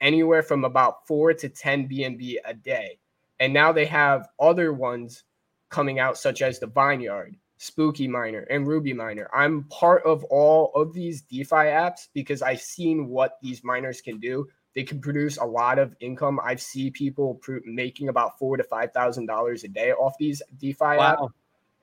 [0.00, 2.98] anywhere from about 4 to 10 BNB a day.
[3.40, 5.24] And now they have other ones
[5.68, 9.28] coming out such as the Vineyard Spooky Miner, and Ruby Miner.
[9.34, 14.18] I'm part of all of these DeFi apps because I've seen what these miners can
[14.18, 14.48] do.
[14.78, 16.38] They can produce a lot of income.
[16.40, 20.84] I've seen people making about four to five thousand dollars a day off these DeFi
[20.84, 21.16] wow.
[21.16, 21.30] apps.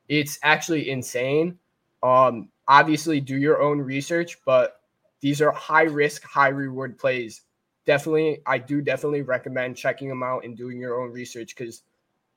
[0.08, 1.60] It's actually insane.
[2.02, 4.80] Um, obviously, do your own research, but
[5.20, 7.42] these are high risk, high reward plays.
[7.86, 11.82] Definitely, I do definitely recommend checking them out and doing your own research because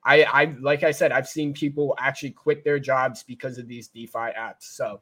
[0.03, 3.87] I, I like I said, I've seen people actually quit their jobs because of these
[3.87, 4.63] DeFi apps.
[4.63, 4.99] So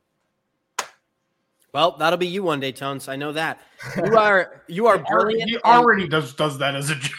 [1.74, 3.08] well, that'll be you one day, Tones.
[3.08, 3.60] I know that.
[3.98, 5.50] You are you are brilliant.
[5.52, 7.18] He already does does that as a joke.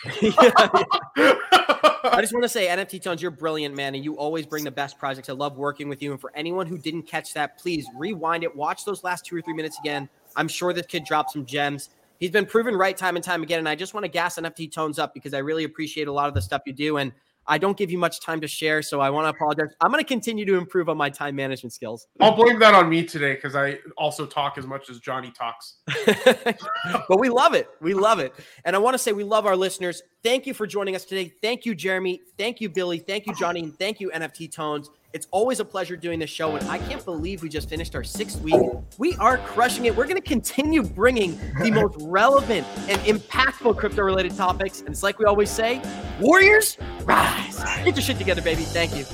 [2.05, 4.71] I just want to say, NFT Tones, you're brilliant, man, and you always bring the
[4.71, 5.29] best projects.
[5.29, 6.13] I love working with you.
[6.13, 9.43] And for anyone who didn't catch that, please rewind it, watch those last two or
[9.43, 10.09] three minutes again.
[10.37, 11.91] I'm sure this kid dropped some gems.
[12.19, 13.59] He's been proven right time and time again.
[13.59, 16.29] And I just want to gas NFT Tones up because I really appreciate a lot
[16.29, 16.97] of the stuff you do.
[16.97, 17.13] And
[17.49, 19.75] I don't give you much time to share, so I want to apologize.
[19.81, 22.07] I'm going to continue to improve on my time management skills.
[22.21, 25.79] I'll blame that on me today because I also talk as much as Johnny talks.
[26.05, 27.69] but we love it.
[27.81, 28.35] We love it.
[28.67, 30.03] And I want to say we love our listeners.
[30.23, 31.33] Thank you for joining us today.
[31.41, 32.21] Thank you, Jeremy.
[32.37, 32.99] Thank you, Billy.
[32.99, 33.61] Thank you, Johnny.
[33.61, 34.91] And thank you, NFT Tones.
[35.15, 38.05] It's always a pleasure doing this show, and I can't believe we just finished our
[38.05, 38.61] sixth week.
[38.99, 39.97] We are crushing it.
[39.97, 44.81] We're going to continue bringing the most relevant and impactful crypto related topics.
[44.81, 45.81] And it's like we always say
[46.21, 47.59] Warriors, rise.
[47.85, 48.65] Get your shit together, baby.
[48.65, 49.07] Thank you.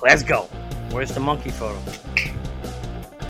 [0.00, 0.42] Let's go.
[0.92, 1.80] Where's the monkey photo?